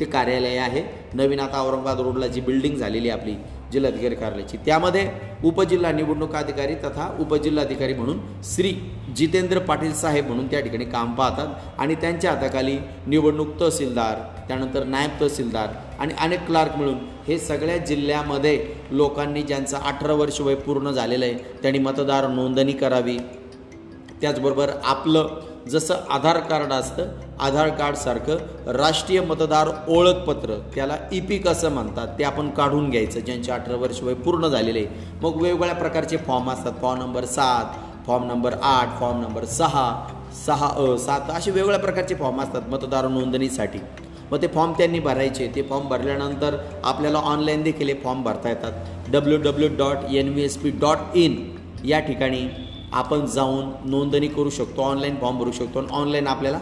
[0.00, 0.82] ते कार्यालय आहे.
[1.14, 3.34] नवीन आता औरंगाबाद रोडला जी बिल्डिंग झालेली आहे आपली
[3.72, 5.08] जिल्हाधिकारी कार्यालयाची त्यामध्ये
[5.44, 8.72] उपजिल्हा निवडणूक अधिकारी तथा उपजिल्हाधिकारी म्हणून श्री
[9.16, 15.20] जितेंद्र पाटील साहेब म्हणून त्या ठिकाणी काम पाहतात आणि त्यांच्या हाताखाली निवडणूक तहसीलदार त्यानंतर नायब
[15.20, 16.98] तहसीलदार आणि अनेक क्लार्क मिळून
[17.28, 18.58] हे सगळ्या जिल्ह्यामध्ये
[18.90, 23.18] लोकांनी ज्यांचं अठरा वर्ष वय पूर्ण झालेलं आहे त्यांनी मतदार नोंदणी करावी.
[24.20, 25.28] त्याचबरोबर आपलं
[25.68, 27.08] जसं आधार कार्ड असतं
[27.40, 33.76] आधार कार्डसारखं राष्ट्रीय मतदार ओळखपत्र त्याला ई असं म्हणतात ते आपण काढून घ्यायचं ज्यांचे अठरा
[33.76, 35.04] वर्ष वय पूर्ण झालेले आहे.
[35.22, 36.72] मग वेगवेगळ्या प्रकारचे फॉर्म असतात.
[36.80, 39.86] फॉर्म नंबर सात फॉर्म नंबर आठ फॉर्म नंबर सहा
[40.46, 43.78] सहा अ सात असे वेगवेगळ्या प्रकारचे फॉर्म असतात मतदार नोंदणीसाठी.
[44.30, 45.46] मग ते फॉर्म त्यांनी भरायचे.
[45.54, 48.72] ते फॉर्म भरल्यानंतर आपल्याला ऑनलाईन देखील हे फॉर्म भरता येतात.
[49.12, 51.36] W W dot N V S P dot in
[51.84, 52.46] या ठिकाणी
[52.92, 56.58] आपण जाऊन नोंदणी करू शकतो ऑनलाईन फॉर्म भरू शकतो आणि ऑनलाईन आपल्याला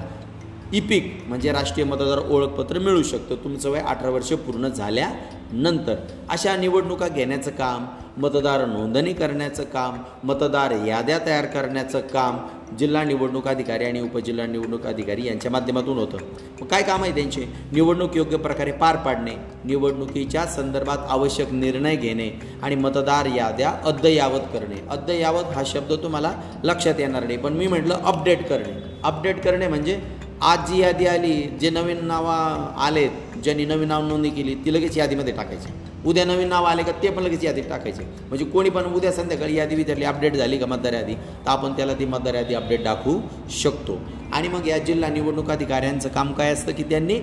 [0.72, 3.35] इपिक म्हणजे राष्ट्रीय मतदार ओळखपत्र मिळू शकतं.
[3.35, 5.94] तुमचं वय अठरा वर्ष पूर्ण झाल्यानंतर.
[6.28, 7.85] अशा निवडणुका घेण्याचं काम
[8.16, 12.37] मतदार नोंदणी करण्याचं काम मतदार याद्या तयार करण्याचं काम
[12.79, 16.18] जिल्हा निवडणूक अधिकारी आणि उपजिल्हा निवडणूक अधिकारी यांच्या माध्यमातून होतं.
[16.61, 17.46] मग काय काम आहे त्यांचे?
[17.72, 22.31] निवडणूक योग्य प्रकारे पार पाडणे निवडणुकीच्या संदर्भात आवश्यक निर्णय घेणे
[22.62, 24.81] आणि मतदार याद्या अद्ययावत करणे.
[24.90, 26.33] अद्ययावत हा शब्द तुम्हाला
[26.64, 28.81] लक्षात येणार नाही पण मी म्हटलं अपडेट करणे.
[29.03, 30.00] अपडेट करणे म्हणजे
[30.42, 34.96] आज जी यादी आली जे नवीन नावं आलेत ज्यांनी नवीन नाव नोंदणी केली ती लगेच
[34.98, 35.72] यादीमध्ये टाकायची.
[36.04, 38.02] उद्या नवीन नाव आले का ते पण लगेच यादीत टाकायचे.
[38.02, 41.14] म्हणजे कोणी पण उद्या संध्याकाळी यादी विचारली अपडेट झाली का मतदार यादी?
[41.14, 43.98] तर आपण त्याला ती मतदार यादी अपडेट दाखवू शकतो.
[44.32, 47.18] आणि मग या जिल्हा निवडणूक अधिकाऱ्यांचं काम काय असतं की त्यांनी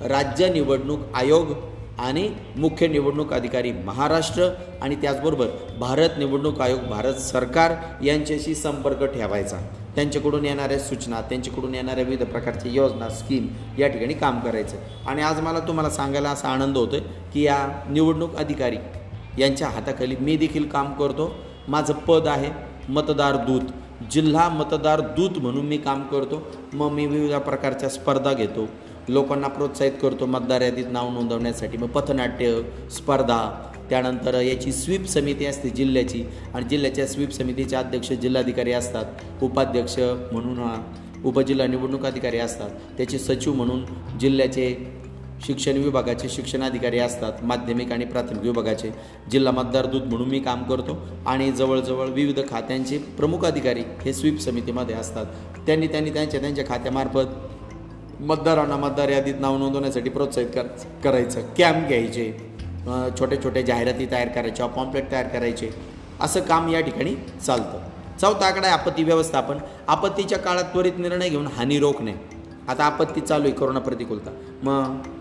[0.00, 1.52] राज्य निवडणूक आयोग
[1.98, 4.48] आणि मुख्य निवडणूक अधिकारी महाराष्ट्र
[4.82, 5.46] आणि त्याचबरोबर
[5.78, 7.74] भारत निवडणूक आयोग भारत सरकार
[8.04, 9.58] यांच्याशी संपर्क ठेवायचा.
[9.94, 13.46] त्यांच्याकडून येणाऱ्या सूचना त्यांच्याकडून येणाऱ्या विविध प्रकारच्या योजना स्कीम
[13.78, 14.76] या ठिकाणी काम करायचं.
[15.06, 16.96] आणि आज मला तुम्हाला सांगायला असा आनंद होतो
[17.34, 18.76] की या निवडणूक अधिकारी
[19.38, 21.34] यांच्या हाताखाली मी देखील काम करतो.
[21.68, 22.50] माझं पद आहे
[22.88, 23.60] मतदार दूत.
[24.10, 26.46] जिल्हा मतदार दूत म्हणून मी काम करतो.
[26.72, 28.68] मग मी विविध प्रकारच्या स्पर्धा घेतो.
[29.08, 30.26] लोकांना प्रोत्साहित करतो.
[30.26, 31.78] मतदार यादीत नाव नोंदवण्यासाठी.
[31.78, 38.72] मग पथनाट्य स्पर्धा त्यानंतर याची स्वीप समिती असते जिल्ह्याची आणि जिल्ह्याच्या स्वीप समितीचे अध्यक्ष जिल्हाधिकारी
[38.72, 39.98] असतात उपाध्यक्ष
[40.32, 40.58] म्हणून
[41.24, 43.84] उपजिल्हा निवडणूक अधिकारी असतात त्याचे सचिव म्हणून
[44.20, 44.74] जिल्ह्याचे
[45.46, 48.90] शिक्षण विभागाचे शिक्षणाधिकारी असतात माध्यमिक आणि प्राथमिक विभागाचे
[49.30, 54.40] जिल्हा मतदार दूत म्हणून मी काम करतो आणि जवळजवळ विविध खात्यांचे प्रमुख अधिकारी हे स्वीप
[54.40, 55.26] समितीमध्ये असतात.
[55.66, 60.66] त्यांनी त्यांनी त्यांच्या त्यांच्या खात्यामार्फत मतदारांना मतदार यादीत नाव नोंदवण्यासाठी प्रोत्साहित कर
[61.04, 62.53] करायचं कॅम्प घ्यायचे.
[63.18, 65.70] छोटे छोटे जाहिराती तयार करायच्या पॉम्पलेट तयार करायचे.
[66.20, 67.14] असं काम या ठिकाणी
[67.46, 67.78] चालतं.
[68.20, 69.58] चौथा आकडा आहे आपत्ती व्यवस्थापन.
[69.88, 72.12] आपत्तीच्या काळात त्वरित निर्णय घेऊन हानी रोखणे.
[72.68, 74.30] आता आपत्ती चालू आहे कोरोना प्रतिकूलता.
[74.62, 75.12] मग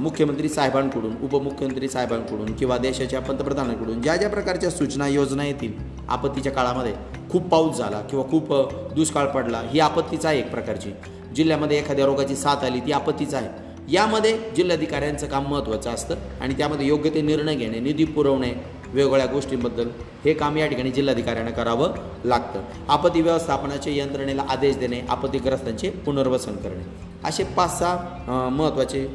[0.00, 5.72] मुख्यमंत्री साहेबांकडून उपमुख्यमंत्री साहेबांकडून किंवा देशाच्या पंतप्रधानांकडून ज्या ज्या प्रकारच्या सूचना योजना येतील
[6.08, 6.94] आपत्तीच्या काळामध्ये
[7.30, 8.52] खूप पाऊस झाला किंवा खूप
[8.94, 10.92] दुष्काळ पडला ही आपत्तीच आहे एक प्रकारची.
[11.36, 13.48] जिल्ह्यामध्ये एखाद्या रोगाची साथ आली ती आपत्तीच आहे.
[13.88, 18.52] यामध्ये जिल्हाधिकाऱ्यांचं काम महत्त्वाचं असतं आणि त्यामध्ये योग्य ते निर्णय घेणे निधी पुरवणे
[18.92, 19.88] वेगवेगळ्या गोष्टींबद्दल
[20.24, 21.94] हे काम या ठिकाणी जिल्हाधिकाऱ्यांना करावं
[22.24, 22.62] लागतं.
[22.88, 26.84] आपत्ती व्यवस्थापनाच्या यंत्रणेला आदेश देणे आपत्तीग्रस्तांचे पुनर्वसन करणे.
[27.24, 29.06] असे पाच सहा महत्त्वाचे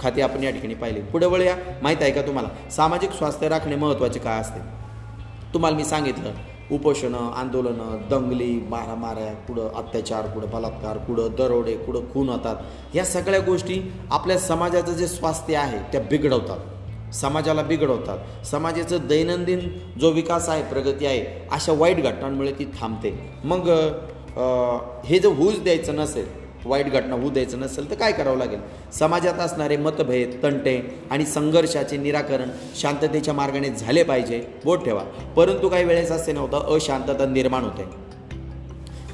[0.00, 1.00] खाते आपण या ठिकाणी पाहिले.
[1.02, 1.56] पुढे वळूया.
[1.82, 2.70] माहीत आहे का तुम्हाला?
[2.70, 4.60] सामाजिक स्वास्थ्य राखणे महत्त्वाचे काय असते?
[5.54, 6.32] तुम्हाला मी सांगितलं
[6.72, 13.40] उपोषणं आंदोलनं दंगली मारामाऱ्या कुठं अत्याचार कुठं बलात्कार कुठं दरोडे कुठं खून होतात या सगळ्या
[13.40, 16.58] गोष्टी आपल्या समाजाचं जे स्वास्थ्य आहे त्या बिघडवतात.
[17.14, 18.18] समाजाला बिघडवतात.
[18.46, 19.60] समाजाचं दैनंदिन
[20.00, 23.12] जो विकास आहे प्रगती आहे अशा वाईट घटनांमुळे ती थांबते.
[23.44, 23.68] मग
[25.06, 26.26] हे जर होऊच द्यायचं नसेल
[26.66, 28.58] वाईट घटना होऊ द्यायचं नसेल तर काय करावं लागेल?
[28.92, 32.48] समाजात असणारे मतभेद तंटे आणि संघर्षाचे निराकरण
[32.80, 35.02] शांततेच्या मार्गाने झाले पाहिजे बोट ठेवा.
[35.36, 38.04] परंतु काही वेळेस असे नव्हतं अशांतता निर्माण होते.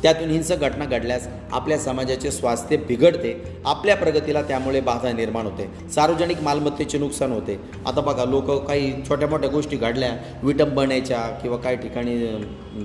[0.03, 5.91] त्यातून हिंसक घटना घडल्यास आपल्या समाजाचे स्वास्थ्य बिघडते आपल्या प्रगतीला त्यामुळे बाधा निर्माण होते.
[5.91, 7.61] सार्वजनिक मालमत्तेचे नुकसान होते.
[7.87, 10.11] आता बघा लोक काही छोट्या मोठ्या गोष्टी घडल्या.
[10.43, 12.27] विटंबण्याच्या किंवा काही ठिकाणी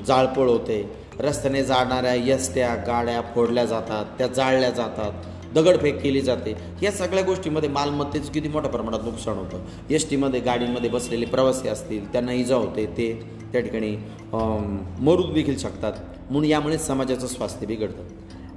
[0.07, 1.04] जाळपोळ होते.
[1.19, 6.55] रस्त्याने जाणाऱ्या यस्त्या गाड्या फोडल्या जातात त्या जाळल्या जातात दगडफेक केली जाते.
[6.83, 9.65] या सगळ्या गोष्टीमध्ये मालमत्तेचं किती मोठ्या प्रमाणात नुकसान होतं.
[9.89, 13.11] एस टीमध्ये गाडीमध्ये बसलेले प्रवासी असतील त्यांना इजा होते ते
[13.51, 13.95] त्या ठिकाणी
[14.33, 15.93] मरूद मरू देखील शकतात.
[16.29, 18.03] म्हणून यामुळे समाजाचं स्वास्थ्य बिघडतं.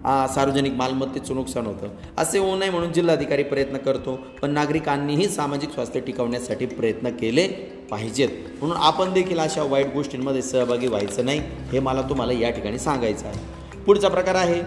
[0.04, 1.88] सार्वजनिक मालमत्तेचं नुकसान होतं.
[2.18, 7.46] असे होऊ नये म्हणून जिल्हाधिकारी प्रयत्न करतो पण नागरिकांनीही सामाजिक स्वास्थ्य टिकवण्यासाठी प्रयत्न केले
[7.90, 8.28] पाहिजेत.
[8.60, 11.40] म्हणून आपण देखील अशा वाईट गोष्टींमध्ये सहभागी व्हायचं नाही
[11.72, 13.38] हे मला तुम्हाला या ठिकाणी सांगायचं आहे.
[13.86, 14.60] पुढचा प्रकार आहे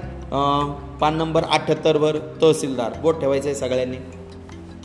[0.99, 2.99] पान नंबर अठ्ठ्याहत्तरवर तहसीलदार.
[3.01, 3.97] बोट ठेवायचं आहे सगळ्यांनी.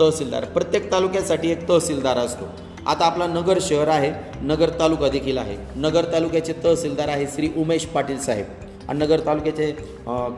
[0.00, 0.44] तहसीलदार.
[0.44, 2.44] प्रत्येक तालुक्यासाठी एक तहसीलदार असतो.
[2.86, 5.56] आता आपला नगर शहर आहे नगर तालुका देखील आहे.
[5.76, 8.46] नगर तालुक्याचे तहसीलदार आहे श्री उमेश पाटील साहेब.
[8.88, 9.70] आणि तालुक्याचे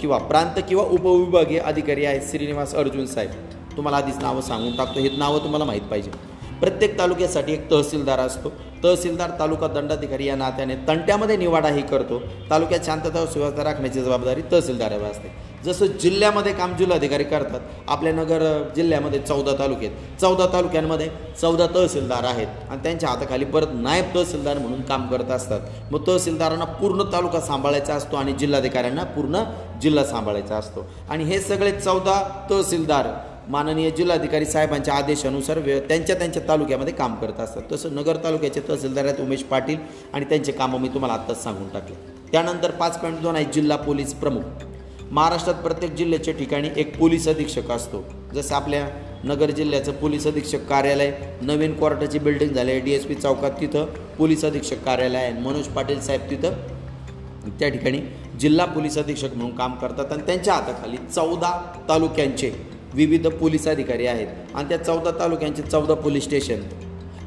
[0.00, 3.30] किंवा प्रांत किंवा उपविभागीय अधिकारी आहेत श्रीनिवास अर्जुन साहेब.
[3.76, 5.00] तुम्हाला आधीच नावं सांगून टाकतो.
[5.00, 6.10] हे नावं तुम्हाला माहीत पाहिजे.
[6.60, 8.52] प्रत्येक तालुक्यासाठी एक तहसीलदार असतो.
[8.84, 12.20] तहसीलदार तालुका दंडाधिकारी या नात्याने तंट्यामध्ये निवाडाही करतो.
[12.50, 15.32] तालुक्यात शांतता व सुव्यवस्था राखण्याची जबाबदारी तहसीलदारावर असते.
[15.64, 18.42] जसं जिल्ह्यामध्ये काम जिल्हाधिकारी करतात आपल्या नगर
[18.76, 20.20] जिल्ह्यामध्ये चौदा तालुके आहेत.
[20.20, 21.08] चौदा तालुक्यांमध्ये
[21.40, 25.60] चौदा तहसीलदार आहेत आणि त्यांच्या हाताखाली परत नायब तहसीलदार म्हणून काम करत असतात.
[25.90, 29.42] मग तहसीलदारांना पूर्ण तालुका सांभाळायचा असतो आणि जिल्हाधिकाऱ्यांना पूर्ण
[29.82, 30.86] जिल्हा सांभाळायचा असतो.
[31.10, 33.06] आणि हे सगळे चौदा तहसीलदार
[33.48, 37.62] माननीय जिल्हाधिकारी साहेबांच्या आदेशानुसार व्य त्यांच्या त्यांच्या तालुक्यामध्ये काम करत असतात.
[37.72, 39.76] तसं नगर तालुक्याचे तहसीलदार आहेत उमेश पाटील
[40.12, 41.94] आणि त्यांचे कामं मी तुम्हाला आत्ताच सांगून टाकले.
[42.32, 44.64] त्यानंतर पाच पॉईंट दोन आहे जिल्हा पोलीस प्रमुख.
[45.10, 48.04] महाराष्ट्रात प्रत्येक जिल्ह्याच्या ठिकाणी एक पोलीस अधीक्षक असतो.
[48.34, 48.86] जसं आपल्या
[49.24, 53.86] नगर जिल्ह्याचं पोलीस अधीक्षक कार्यालय नवीन क्वार्टरची बिल्डिंग झाली आहे डी एस पी चौकात तिथं
[54.18, 58.00] पोलीस अधीक्षक कार्यालय आहे मनोज पाटील साहेब तिथं त्या ठिकाणी
[58.40, 60.12] जिल्हा पोलीस अधीक्षक म्हणून काम करतात.
[60.12, 62.52] आणि त्यांच्या हाताखाली चौदा तालुक्यांचे
[62.94, 64.26] विविध पोलीस अधिकारी आहेत.
[64.54, 66.60] आणि त्या चौदा तालुक्यांचे चौदा पोलीस स्टेशन.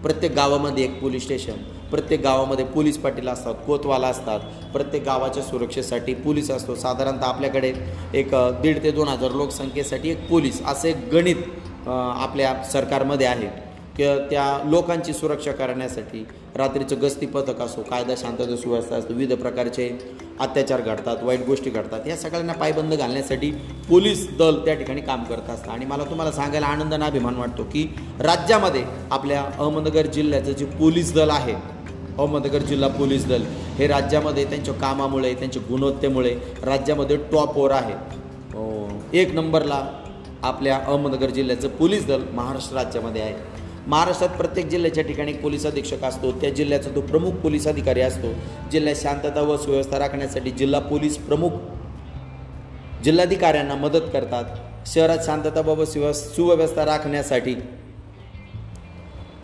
[0.04, 1.58] प्रत्येक गावामध्ये एक पोलीस स्टेशन.
[1.92, 4.40] प्रत्येक गावामध्ये पोलीस पाटील असतात कोतवाला असतात.
[4.74, 6.76] प्रत्येक गावाच्या सुरक्षेसाठी पोलीस असतो.
[6.76, 7.74] साधारणतः आपल्याकडे
[8.14, 11.36] एक दीड ते दोन हजार लोकसंख्येसाठी एक पोलीस असं एक गणित
[11.88, 13.50] आपल्या सरकारमध्ये आहे.
[13.98, 16.26] की त्या लोकांची सुरक्षा करण्यासाठी
[16.56, 19.90] रात्रीचं गस्ती पथक असो कायदा शांतता सुव्यवस्था असतो विविध प्रकारचे
[20.40, 23.52] अत्याचार घडतात वाईट गोष्टी घडतात या सगळ्यांना पायबंद घालण्यासाठी
[23.90, 27.64] पोलीस दल त्या ठिकाणी काम करत असतं आणि मला तुम्हाला सांगायला आनंद आणि अभिमान वाटतो
[27.64, 27.84] की
[28.20, 33.44] राज्यामध्ये आपल्या अहमदनगर जिल्ह्याचं जे पोलीस दल आहे अहमदनगर जिल्हा पोलीस दल
[33.78, 37.94] हे राज्यामध्ये त्यांच्या कामामुळे त्यांच्या गुणवत्तेमुळे राज्यामध्ये टॉपवर आहे.
[39.14, 39.86] एक नंबरला
[40.44, 43.34] आपल्या अहमदनगर जिल्ह्याचं पोलीस दल महाराष्ट्र राज्यामध्ये आहे.
[43.88, 46.32] महाराष्ट्रात प्रत्येक जिल्ह्याच्या ठिकाणी पोलीस अधीक्षक असतो.
[46.32, 48.28] त्या जिल्ह्याचा तो प्रमुख पोलीस अधिकारी असतो.
[48.72, 51.50] जिल्ह्यात शांतता व सुव्यवस्था राखण्यासाठी जिल्हा पोलीस प्रमुख
[53.04, 54.44] जिल्हाधिकाऱ्यांना मदत करतात.
[54.86, 57.56] शहरात शांतता व सुव्यव- सुव्यवस्था राखण्यासाठी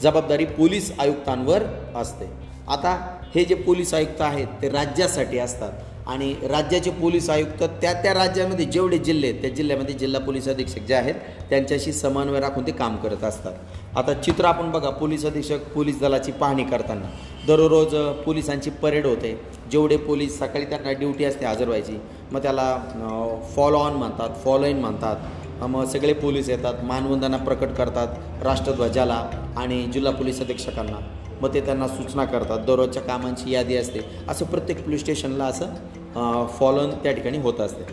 [0.01, 1.63] जबाबदारी पोलीस आयुक्तांवर
[1.95, 2.25] असते.
[2.67, 5.71] आता हे जे पोलीस आयुक्त आहेत ते राज्यासाठी असतात.
[6.07, 10.85] आणि राज्याचे पोलीस आयुक्त त्या त्या राज्यामध्ये जेवढे जिल्हे आहेत त्या जिल्ह्यामध्ये जिल्हा पोलीस अधीक्षक
[10.87, 11.15] जे आहेत
[11.49, 13.53] त्यांच्याशी समन्वय राखून ते काम करत असतात.
[13.97, 17.09] आता चित्र आपण बघा पोलीस अधीक्षक पोलीस दलाची पाहणी करताना.
[17.47, 19.37] दररोज पोलिसांची परेड होते.
[19.71, 21.97] जेवढे पोलीस सकाळी त्यांना ड्युटी असते हजर व्हायची
[22.31, 25.63] मग त्याला फॉलो ऑन म्हणतात फॉलो इन म्हणतात.
[25.63, 29.23] मग सगळे पोलीस येतात मानवंदना प्रकट करतात राष्ट्रध्वजाला
[29.57, 30.99] आणि जिल्हा पोलीस अधीक्षकांना.
[31.41, 32.59] मग ते त्यांना सूचना करतात.
[32.67, 33.99] दररोजच्या कामांची यादी असते.
[34.29, 37.83] असं प्रत्येक पोलीस स्टेशनला असं फॉलोन त्या ठिकाणी होत असते.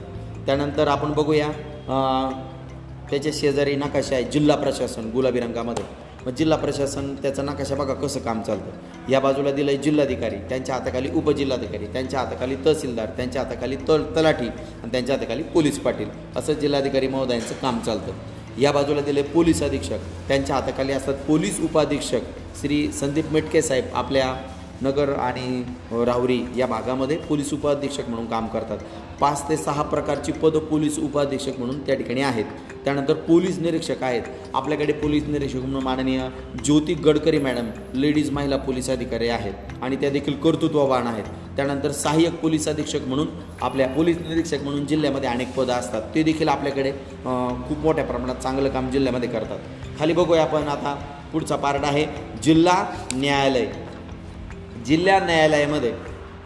[0.46, 1.48] त्यानंतर आपण बघूया
[3.10, 5.84] त्याच्या शेजारी नकाशा आहे जिल्हा प्रशासन गुलाबी रंगामध्ये.
[6.26, 9.10] मग जिल्हा प्रशासन त्याचा नकाशा बघा कसं काम चालतं.
[9.10, 14.46] या बाजूला दिलं आहे जिल्हाधिकारी त्यांच्या हाताखाली उपजिल्हाधिकारी त्यांच्या हाताखाली तहसीलदार त्यांच्या हाताखाली तल तलाठी
[14.46, 16.08] आणि त्यांच्या हाताखाली पोलीस पाटील.
[16.36, 18.12] असं जिल्हाधिकारी महोदयांचं काम चालतं.
[18.60, 22.20] या बाजूला दिले पोलीस अधीक्षक त्यांच्या हाताखाली असतात पोलीस उपाधीक्षक
[22.60, 24.34] श्री संदीप मेटके साहेब आपल्या
[24.82, 25.62] नगर आणि
[26.04, 28.78] राहुरी या भागामध्ये पोलीस उपाधीक्षक म्हणून काम करतात.
[29.20, 32.44] पाच ते सहा प्रकारची पदं पोलीस उपाधीक्षक म्हणून त्या ठिकाणी आहेत.
[32.84, 34.22] त्यानंतर पोलीस निरीक्षक आहेत.
[34.54, 36.20] आपल्याकडे पोलीस निरीक्षक म्हणून माननीय
[36.64, 41.24] ज्योती गडकरी मॅडम लेडीज महिला पोलीस अधिकारी आहेत आणि त्या देखील कर्तृत्ववान आहेत.
[41.56, 43.26] त्यानंतर सहाय्यक पोलीस अधीक्षक म्हणून
[43.62, 46.02] आपल्या पोलीस निरीक्षक म्हणून जिल्ह्यामध्ये अनेक पदं असतात.
[46.14, 46.92] ते देखील आपल्याकडे
[47.68, 49.58] खूप मोठ्या प्रमाणात चांगलं काम जिल्ह्यामध्ये करतात.
[49.98, 50.94] खाली बघूया आपण आता
[51.32, 52.06] पुढचा पार्ट आहे
[52.42, 52.82] जिल्हा
[53.14, 53.66] न्यायालय.
[54.86, 55.92] जिल्हा न्यायालयामध्ये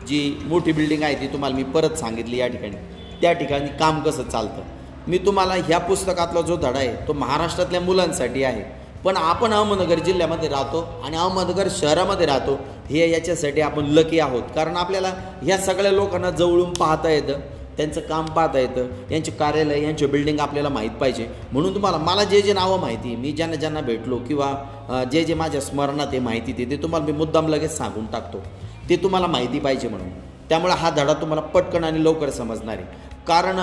[0.08, 2.76] जी मोठी बिल्डिंग आहे ती तुम्हाला मी परत सांगितली या ठिकाणी.
[3.20, 4.62] त्या ठिकाणी काम कसं चालतं?
[5.08, 8.62] मी तुम्हाला ह्या पुस्तकातला जो धडा आहे तो महाराष्ट्रातल्या मुलांसाठी आहे.
[9.04, 14.42] पण आपण अहमदनगर जिल्ह्यामध्ये राहतो आणि अहमदनगर शहरामध्ये राहतो हे याच्यासाठी आपण लकी आहोत.
[14.54, 17.40] कारण आपल्याला ह्या सगळ्या लोकांना जवळून पाहता येतं
[17.76, 21.26] त्यांचं काम पाहता येतं यांचे कार्यालय यांचे बिल्डिंग आपल्याला माहीत पाहिजे.
[21.52, 25.60] म्हणून तुम्हाला मला जे जे नावं माहिती मी ज्यांना ज्यांना भेटलो किंवा जे जे माझ्या
[25.60, 28.42] स्मरणात आहे माहिती ते ते तुम्हाला मी मुद्दाम लगेच सांगून टाकतो.
[28.88, 30.08] ते तुम्हाला माहिती पाहिजे म्हणून.
[30.48, 32.86] त्यामुळे हा धडा तुम्हाला पटकन आणि लवकर समजणार आहे.
[33.28, 33.58] कारण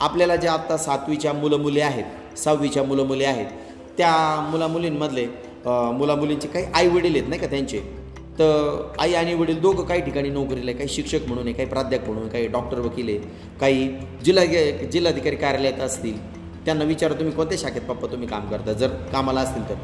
[0.00, 3.46] आपल्याला जे आत्ता सातवीच्या मुलं मुली आहेत सहावीच्या मुलं मुली आहेत
[3.98, 4.10] त्या
[4.50, 5.26] मुलामुलींमधले
[5.66, 7.78] मुलामुलींचे काही आई वडील आहेत नाही का त्यांचे?
[8.38, 12.06] तर आई आणि वडील दोघं काही ठिकाणी नोकरीला आहे काही शिक्षक म्हणून आहे काही प्राध्यापक
[12.06, 13.18] म्हणून आहे, काही डॉक्टर वकील आहे
[13.60, 13.88] काही
[14.24, 14.44] जिल्हा
[14.92, 16.18] जिल्हाधिकारी कार्यालयात असतील.
[16.64, 18.72] त्यांना विचारा तुम्ही कोणत्या शाखेत पप्पा तुम्ही काम करता?
[18.72, 19.74] जर कामाला असतील तर.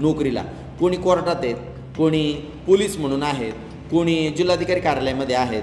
[0.00, 0.42] नोकरीला.
[0.80, 1.56] कोणी कोर्टात आहेत
[1.96, 2.32] कोणी
[2.66, 3.52] पोलीस म्हणून आहेत
[3.90, 5.62] कोणी जिल्हाधिकारी कार्यालयामध्ये आहेत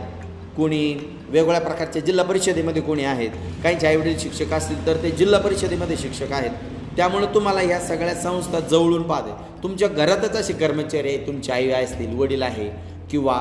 [0.58, 0.94] कोणी
[1.30, 3.32] वेगवेगळ्या प्रकारच्या जिल्हा परिषदेमध्ये कोणी आहेत
[3.64, 6.52] काहींचे आईवडील शिक्षक असतील तर ते जिल्हा परिषदेमध्ये शिक्षक आहेत.
[6.98, 9.32] त्यामुळे तुम्हाला ह्या सगळ्या संस्था जवळून पाहते
[9.64, 12.70] तुमच्या घरातच असे कर्मचारी आहे तुमची आई असतील वडील आहे
[13.12, 13.36] किंवा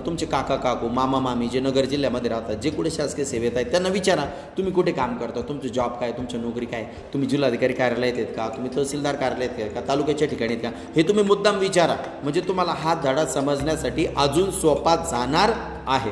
[0.00, 3.88] तुमचे काका काकू मामा मामी जे नगर जिल्ह्यामध्ये राहतात जे कुठे शासकीय सेवेत आहेत त्यांना
[3.88, 4.24] विचारा
[4.56, 8.48] तुम्ही कुठे काम करता तुमचं जॉब काय तुमची नोकरी काय तुम्ही जिल्हाधिकारी कार्यालयात आहेत का
[8.48, 11.96] तुम्ही तहसीलदार कार्यालयात आहेत का तालुक्याच्या ठिकाणी आहेत का हे तुम्ही मुद्दाम विचारा.
[12.22, 15.52] म्हणजे तुम्हाला हा धडा समजण्यासाठी अजून सोपा जाणार
[15.86, 16.10] आहे.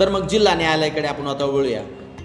[0.00, 1.82] तर मग जिल्हा न्यायालयाकडे आपण आता वळूया.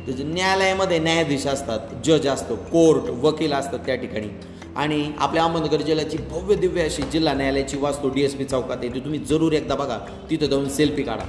[0.08, 4.28] न्यायालयामध्ये न्यायाधीश असतात जज असतो कोर्ट वकील असतात त्या ठिकाणी.
[4.76, 9.00] आणि आपल्या अहमदनगर जिल्ह्याची भव्य दिव्य अशी जिल्हा न्यायालयाची वास्तू डी एस पी चौकात येते
[9.00, 9.98] तुम्ही जरूर एकदा बघा.
[10.30, 11.24] तिथं जाऊन सेल्फी काढा.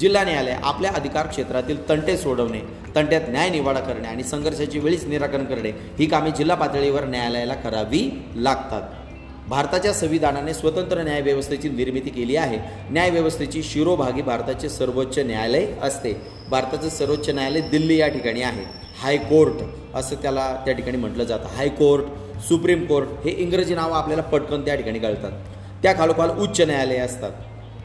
[0.00, 2.60] जिल्हा न्यायालय आपल्या अधिकार क्षेत्रातील तंटे सोडवणे
[2.96, 8.82] तंट्यात न्यायनिवाडा करणे आणि संघर्षाची वेळीच निराकरण करणे ही कामे जिल्हा पातळीवर न्यायालयाला करावी लागतात.
[9.48, 12.58] भारताच्या संविधानाने स्वतंत्र न्यायव्यवस्थेची निर्मिती केली आहे.
[12.90, 16.22] न्यायव्यवस्थेची शिरोभागी भारताचे सर्वोच्च न्यायालय असते.
[16.50, 18.64] भारताचं सर्वोच्च न्यायालय दिल्ली या ठिकाणी आहे.
[19.02, 19.54] हायकोर्ट
[19.94, 21.44] असं त्याला त्या ठिकाणी म्हटलं जातं.
[21.44, 22.04] हायकोर्ट
[22.48, 25.32] सुप्रीम कोर्ट हे इंग्रजी नावं आपल्याला पटकन त्या ठिकाणी कळतात.
[25.82, 27.30] त्या खालोखाल उच्च न्यायालय असतात.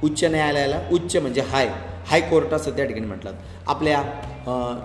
[0.04, 1.70] उच्च न्यायालयाला उच्च म्हणजे हाय.
[2.08, 3.32] हायकोर्ट असं त्या ठिकाणी म्हटलं.
[3.68, 4.04] आपल्या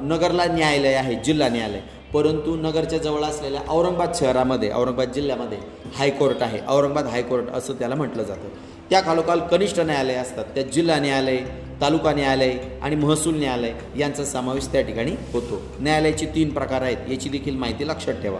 [0.02, 1.80] नगरला न्यायालय आहे जिल्हा न्यायालय.
[2.14, 5.58] परंतु नगरच्या जवळ असलेल्या औरंगाबाद शहरामध्ये औरंगाबाद जिल्ह्यामध्ये
[5.96, 6.58] हायकोर्ट आहे.
[6.68, 8.48] औरंगाबाद हायकोर्ट असं त्याला म्हटलं जातं.
[8.90, 10.44] त्या खालोखाल कनिष्ठ न्यायालय असतात.
[10.44, 11.38] त्यात जिल्हा न्यायालय
[11.80, 15.60] तालुका न्यायालय आणि महसूल न्यायालय यांचा समावेश त्या ठिकाणी होतो.
[15.80, 17.10] न्यायालयाचे तीन प्रकार आहेत.
[17.10, 18.38] याची देखील माहिती लक्षात ठेवा.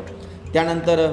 [0.55, 1.07] त्यानंतर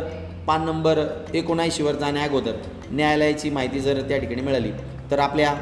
[0.47, 0.99] पान नंबर
[1.33, 2.55] एकोणऐंशीवर जाण्या अगोदर
[2.91, 4.71] न्यायालयाची माहिती जर त्या ठिकाणी मिळाली
[5.11, 5.55] तर आपल्या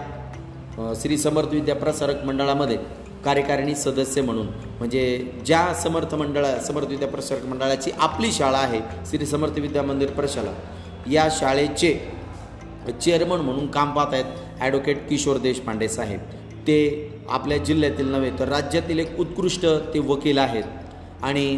[1.02, 2.78] श्री समर्थ विद्या प्रसारक मंडळामध्ये
[3.26, 5.02] कार्यकारिणी सदस्य म्हणून म्हणजे
[5.46, 10.52] ज्या समर्थ मंडळा समर्थ विद्या प्रसारक मंडळाची आपली शाळा आहे श्री समर्थ विद्या मंदिर प्रशाला
[11.12, 11.94] या शाळेचे
[13.02, 16.20] चेअरमन म्हणून काम पाहत आहेत ॲडव्होकेट किशोर देशपांडे साहेब.
[16.68, 20.64] ते आपल्या जिल्ह्यातील नव्हे तर राज्यातील एक उत्कृष्ट ते वकील आहेत.
[21.24, 21.58] आणि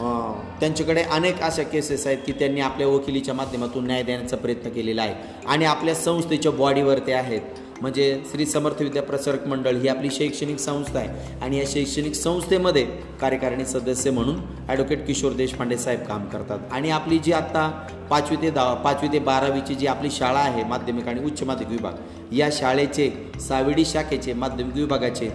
[0.00, 5.14] त्यांच्याकडे अनेक अशा केसेस आहेत की त्यांनी आपल्या वकिलीच्या माध्यमातून न्याय देण्याचा प्रयत्न केलेला आहे.
[5.46, 7.40] आणि आपल्या संस्थेच्या बॉडीवर ते आहेत.
[7.80, 11.38] म्हणजे श्री समर्थ विद्या प्रसारक मंडळ ही आपली शैक्षणिक संस्था आहे.
[11.42, 12.84] आणि या शैक्षणिक संस्थेमध्ये
[13.20, 16.58] कार्यकारिणी सदस्य म्हणून ॲडव्होकेट किशोर देशपांडे साहेब काम करतात.
[16.72, 17.68] आणि आपली जी आत्ता
[18.10, 22.34] पाचवी ते दहा पाचवी ते बारावीची जी आपली शाळा आहे माध्यमिक आणि उच्च माध्यमिक विभाग
[22.34, 23.10] या शाळेचे
[23.40, 25.30] सावेडी शाखेचे माध्यमिक विभागाचे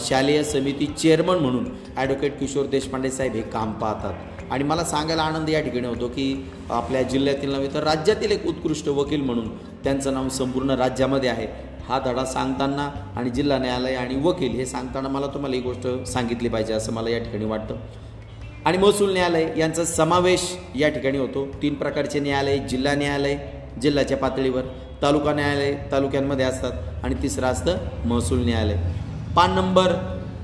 [0.00, 1.64] शालेय समिती चेअरमन म्हणून
[1.96, 4.14] ॲडव्होकेट किशोर देशपांडे साहेब हे काम पाहतात.
[4.50, 8.88] आणि मला सांगायला आनंद या ठिकाणी होतो की आपल्या जिल्ह्यातील नव्हे तर राज्यातील एक उत्कृष्ट
[8.88, 9.48] वकील म्हणून
[9.84, 11.46] त्यांचं नाव संपूर्ण राज्यामध्ये आहे.
[11.88, 16.48] हा धडा सांगताना आणि जिल्हा न्यायालय आणि वकील हे सांगताना मला तुम्हाला ही गोष्ट सांगितली
[16.48, 17.76] पाहिजे असं मला या ठिकाणी वाटतं.
[18.64, 21.46] आणि महसूल न्यायालय यांचा समावेश या ठिकाणी होतो.
[21.62, 23.36] तीन प्रकारचे न्यायालय जिल्हा न्यायालय
[23.82, 24.62] जिल्ह्याच्या पातळीवर.
[25.02, 28.76] तालुका न्यायालय तालुक्यांमध्ये असतात आणि तिसरं असतं महसूल न्यायालय.
[29.36, 29.92] पान नंबर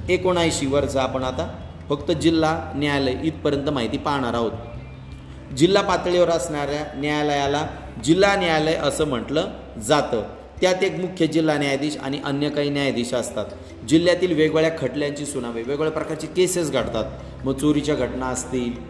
[0.09, 1.59] एकोणऐंशीवरचं आपण आता.
[1.88, 4.53] फक्त जिल्हा न्यायालय इथपर्यंत माहिती पाहणार आहोत.
[5.57, 7.66] जिल्हा पातळीवर असणाऱ्या न्यायालयाला
[8.05, 9.48] जिल्हा न्यायालय असं म्हटलं
[9.79, 10.22] जातं.
[10.61, 13.46] त्यात एक मुख्य जिल्हा न्यायाधीश आणि अन्य काही न्यायाधीश असतात.
[13.88, 17.05] जिल्ह्यातील वेगवेगळ्या खटल्यांची सुनावे वेगवेगळ्या प्रकारची केसेस घडतात.
[17.44, 18.89] मग चोरीच्या घटना असतील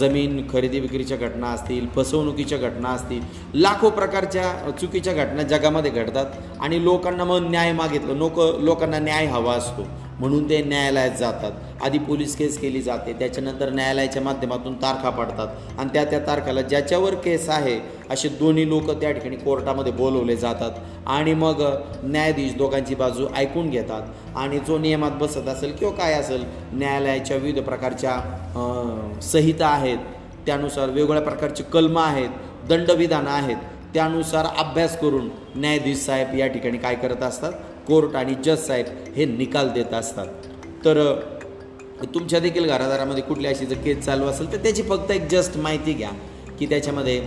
[0.00, 3.20] जमीन खरेदी विक्रीच्या घटना असतील फसवणुकीच्या घटना असतील
[3.54, 6.26] लाखो प्रकारच्या चुकीच्या घटना जगामध्ये घडतात
[6.60, 8.14] आणि लोकांना मग न्याय मागितलं.
[8.14, 9.86] लोक लोकांना न्याय हवा असतो.
[10.18, 11.52] म्हणून ते न्यायालयात जातात.
[11.82, 17.14] आधी पोलीस केस केली जाते त्याच्यानंतर न्यायालयाच्या माध्यमातून तारखा पडतात आणि त्या त्या तारखाला ज्याच्यावर
[17.14, 17.78] केस आहे
[18.10, 21.62] असे दोन्ही लोक त्या ठिकाणी कोर्टामध्ये बोलवले जातात आणि मग
[22.02, 27.62] न्यायाधीश दोघांची बाजू ऐकून घेतात आणि जो नियमात बसत असेल किंवा काय असेल न्यायालयाच्या विविध
[27.64, 28.18] प्रकारच्या
[29.22, 29.98] संहिता आहेत
[30.46, 33.56] त्यानुसार वेगवेगळ्या प्रकारची कलमं आहेत दंडविधानं आहेत
[33.94, 37.52] त्यानुसार अभ्यास करून न्यायाधीश साहेब या ठिकाणी काय करत असतात?
[37.88, 40.26] कोर्ट आणि जज साहेब हे निकाल देत असतात.
[40.84, 40.98] तर
[42.14, 45.92] तुमच्या देखील घरादारामध्ये कुठली अशी जर केस चालू असेल तर त्याची फक्त एक जस्ट माहिती
[45.92, 46.10] घ्या
[46.58, 47.20] की त्याच्यामध्ये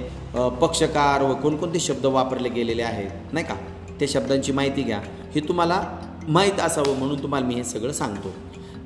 [0.62, 3.56] पक्षकार व कोणकोणते शब्द वापरले गेलेले आहेत नाही का?
[4.00, 5.00] त्या शब्दांची माहिती घ्या.
[5.36, 5.82] हे तुम्हाला
[6.28, 8.34] माहीत असावं म्हणून तुम्हाला मी हे सगळं सांगतो.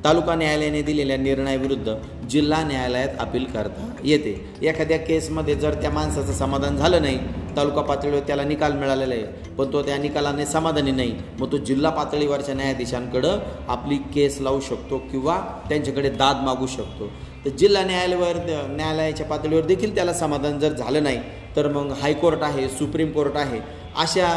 [0.05, 1.93] तालुका न्यायालयाने दिलेल्या निर्णयाविरुद्ध
[2.29, 4.33] जिल्हा न्यायालयात अपील करता येते.
[4.61, 7.17] एखाद्या केसमध्ये जर त्या माणसाचं समाधान झालं नाही
[7.57, 11.91] तालुका पातळीवर त्याला निकाल मिळालेला आहे पण तो त्या निकालाने समाधानी नाही मग तो जिल्हा
[11.91, 15.39] पातळीवरच्या न्यायाधीशांकडं आपली केस लावू शकतो किंवा
[15.69, 17.09] त्यांच्याकडे दाद मागू शकतो.
[17.45, 18.37] तर जिल्हा न्यायालयावर
[18.69, 21.19] न्यायालयाच्या पातळीवर देखील त्याला समाधान जर झालं नाही
[21.55, 23.59] तर मग हायकोर्ट आहे सुप्रीम कोर्ट आहे
[23.97, 24.29] अशा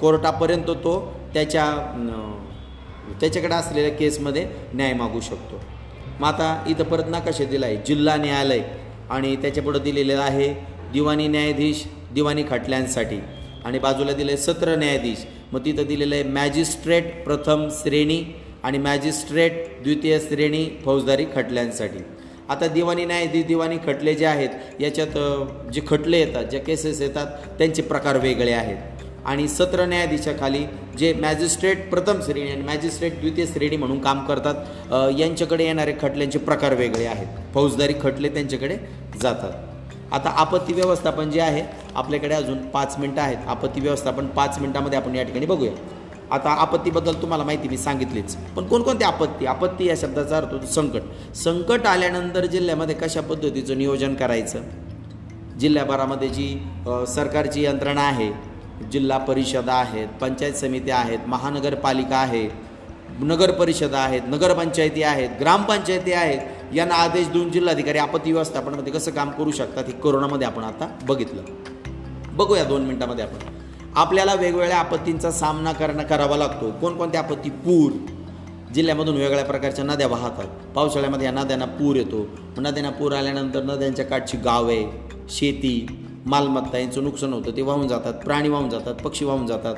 [0.00, 0.98] कोर्टापर्यंत तो
[1.34, 1.64] त्याच्या
[3.20, 5.60] त्याच्याकडे असलेल्या केसमध्ये न्याय मागू शकतो.
[6.20, 8.60] मग आता इथं परत नकाशे दिला आहे जिल्हा न्यायालय.
[9.10, 10.48] आणि त्याच्यापुढं दिलेलं आहे
[10.92, 13.18] दिवाणी न्यायाधीश दिवाणी खटल्यांसाठी.
[13.64, 15.24] आणि बाजूला दिलं आहे सत्र न्यायाधीश.
[15.52, 18.22] मग तिथं दिलेलं आहे मॅजिस्ट्रेट प्रथम श्रेणी
[18.62, 21.98] आणि मॅजिस्ट्रेट द्वितीय श्रेणी फौजदारी खटल्यांसाठी.
[22.48, 25.18] आता दिवाणी न्यायाधीश दिवाणी खटले जे आहेत याच्यात
[25.72, 27.26] जे खटले येतात ज्या केसेस येतात
[27.58, 28.99] त्यांचे प्रकार वेगळे आहेत.
[29.30, 30.64] आणि सत्र न्यायाधीशाखाली
[30.98, 36.74] जे मॅजिस्ट्रेट प्रथम श्रेणी आणि मॅजिस्ट्रेट द्वितीय श्रेणी म्हणून काम करतात यांच्याकडे येणारे खटल्यांचे प्रकार
[36.74, 37.26] वेगळे आहेत.
[37.54, 38.76] फौजदारी खटले त्यांच्याकडे
[39.22, 39.52] जातात.
[40.12, 41.62] आता आपत्ती व्यवस्थापन जे आहे
[41.94, 43.48] आपल्याकडे अजून पाच मिनटं आहेत.
[43.48, 45.72] आपत्ती व्यवस्थापन पाच मिनटामध्ये आपण या ठिकाणी बघूया.
[46.30, 48.36] आता आपत्तीबद्दल तुम्हाला माहिती मी सांगितलीच.
[48.56, 49.46] पण कोणकोणती आपत्ती?
[49.46, 51.34] आपत्ती या शब्दाचा अर्थ होतो संकट.
[51.36, 54.62] संकट आल्यानंतर जिल्ह्यामध्ये कशा पद्धतीचं नियोजन करायचं?
[55.60, 56.56] जिल्ह्याभरामध्ये जी
[57.14, 58.30] सरकारची यंत्रणा आहे
[58.92, 62.70] जिल्हा परिषदा आहेत पंचायत समित्या आहेत महानगरपालिका आहे
[63.20, 66.38] नगर परिषदा आहेत नगरपंचायती आहेत ग्रामपंचायती आहेत
[66.74, 71.42] यांना आदेश देऊन जिल्हाधिकारी आपत्ती व्यवस्थापनामध्ये कसं काम करू शकतात हे कोरोनामध्ये आपण आता बघितलं.
[72.36, 73.38] बघूया दोन मिनिटामध्ये आपण.
[73.96, 76.70] आपल्याला वेगवेगळ्या आपत्तींचा सामना करणं करावा लागतो.
[76.70, 77.50] कोणकोणत्या आपत्ती?
[77.50, 77.92] पूर.
[78.74, 80.74] जिल्ह्यामधून वेगळ्या प्रकारच्या नद्या वाहतात.
[80.74, 82.28] पावसाळ्यामध्ये या नद्यांना पूर येतो.
[82.58, 84.84] नद्यांना पूर आल्यानंतर नद्यांच्या काठची गावे
[85.28, 85.86] शेती
[86.26, 89.74] मालमत्ता यांचं नुकसान होतं ते वाहून जातात प्राणी वाहून जातात पक्षी वाहून जातात.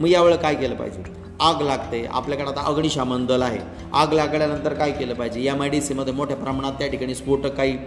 [0.00, 1.02] मग यावेळेला काय केलं पाहिजे?
[1.40, 2.06] आग लागते.
[2.10, 3.58] आपल्याकडे आता अग्निशामन दल आहे.
[3.92, 5.40] आग लागल्यानंतर काय केलं पाहिजे?
[5.48, 7.78] एम आय डी सीमध्ये मोठ्या प्रमाणात त्या ठिकाणी स्फोटक काही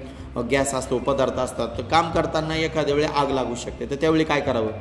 [0.51, 1.67] गॅस असतो पदार्थ असतात.
[1.77, 3.85] तर काम करताना एखाद्या वेळी आग लागू शकते.
[3.85, 4.71] तर त्यावेळी काय करावं?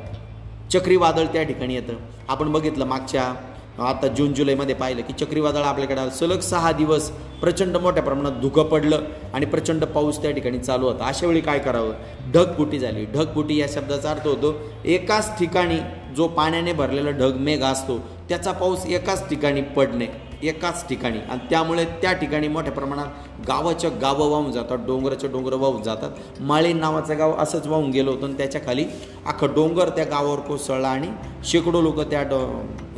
[0.71, 1.93] चक्रीवादळ त्या ठिकाणी येतं.
[2.29, 3.35] आपण बघितलं मागच्या
[3.79, 6.11] आता जून जुलैमध्ये पाहिलं की चक्रीवादळ आपल्याकडे आलं.
[6.11, 7.11] सलग सहा दिवस
[7.41, 9.03] प्रचंड मोठ्या प्रमाणात धुकं पडलं
[9.35, 11.07] आणि प्रचंड पाऊस त्या ठिकाणी चालू होता.
[11.07, 11.93] अशा वेळी काय करावं?
[12.35, 13.05] ढगफुटी झाली.
[13.15, 14.55] ढगफुटी या शब्दाचा अर्थ होतो
[14.85, 15.79] एकाच ठिकाणी
[16.17, 17.99] जो पाण्याने भरलेला ढग मेघ असतो
[18.29, 20.07] त्याचा पाऊस एकाच ठिकाणी पडणे.
[20.49, 21.19] एकाच ठिकाणी.
[21.21, 26.11] आणि त्यामुळे त्या ठिकाणी मोठ्या प्रमाणात गावाच्या गावं वाहून जातात डोंगराच्या डोंगरं वाहून जातात.
[26.41, 30.89] माळीन नावाचं गाव असंच वाहून गेलं होतं आणि त्याच्याखाली अख्खा अख्खं डोंगर त्या गावावर कोसळला
[30.89, 31.09] आणि
[31.45, 32.39] शेकडो लोक त्या डो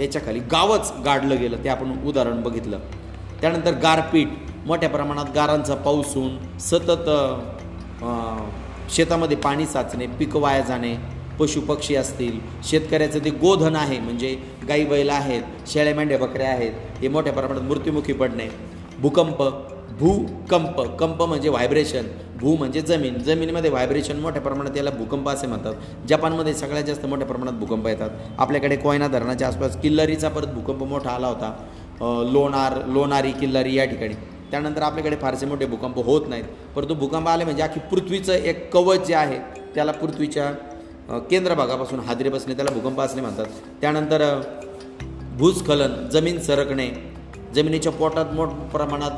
[0.01, 1.65] याच्याखाली गावच गाडलं गेलं.
[1.65, 2.79] ते आपण उदाहरण बघितलं.
[3.41, 4.29] त्यानंतर गारपीट.
[4.67, 7.09] मोठ्या प्रमाणात गारांचा पाऊस होऊन सतत
[8.95, 10.95] शेतामध्ये पाणी साचणे पिकं वाया जाणे
[11.39, 14.37] पशुपक्षी असतील शेतकऱ्याचं ते गोधन आहे म्हणजे
[14.69, 18.49] गाई बैल आहेत शेळ्या मेंढ्या बकऱ्या आहेत हे मोठ्या प्रमाणात मृत्युमुखी पडणे.
[19.01, 19.43] भूकंप
[19.99, 22.07] भूकंप कंप म्हणजे व्हायब्रेशन
[22.41, 23.19] भू म्हणजे जमीन.
[23.19, 25.75] जमिनीमध्ये व्हायब्रेशन मोठ्या प्रमाणात याला भूकंप असे म्हणतात.
[26.09, 28.11] जपानमध्ये सगळ्यात जास्त मोठ्या प्रमाणात भूकंप येतात.
[28.39, 31.53] आपल्याकडे कोयना धरणाच्या आसपास किल्लरीचा परत भूकंप मोठा आला होता.
[32.33, 34.15] लोणार लोणारी किल्लरी या ठिकाणी.
[34.51, 36.45] त्यानंतर आपल्याकडे फारसे मोठे भूकंप होत नाहीत.
[36.77, 39.39] परंतु भूकंप आले म्हणजे अख्खी पृथ्वीचं एक कवच जे आहे
[39.75, 40.53] त्याला पृथ्वीच्या
[41.09, 43.47] केंद्र भागापासून हादरे बसणे त्याला भूकंप असणे म्हणतात.
[43.81, 44.41] त्यानंतर
[45.39, 46.91] भूस्खलन जमीन सरकणे
[47.55, 49.11] जमिनीच्या पोटात मोठ प्रमाणात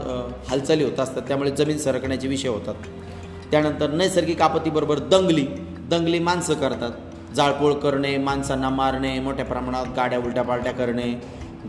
[0.51, 2.75] हालचाली होत असतात त्यामुळे जमीन सरकण्याचे विषय होतात.
[3.51, 5.47] त्यानंतर नैसर्गिक आपत्तीबरोबर दंगली
[5.91, 6.91] दंगली माणसं करतात.
[7.35, 11.13] जाळपोळ करणे माणसांना मारणे मोठ्या प्रमाणात गाड्या उलट्या पालट्या करणे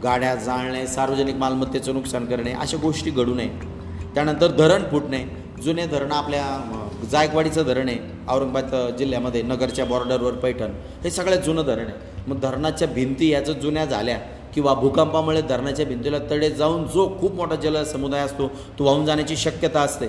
[0.03, 3.49] गाड्या जाळणे सार्वजनिक मालमत्तेचं नुकसान करणे अशा गोष्टी घडू नये.
[4.15, 5.25] त्यानंतर धरण फुटणे.
[5.63, 6.43] जुने धरणं आपल्या
[7.05, 10.71] जायकवाडीचं धरण आहे औरंगाबाद जिल्ह्यामध्ये नगरच्या बॉर्डरवर पैठण
[11.03, 11.93] हे सगळ्यात जुनं धरण आहे.
[12.27, 14.17] मग धरणाच्या भिंती याचं जुन्या झाल्या
[14.55, 18.47] किंवा भूकंपामुळे धरणाच्या भिंतीला तडे जाऊन जो खूप मोठा जल समुदाय असतो
[18.79, 20.07] तो वाहून जाण्याची शक्यता असते.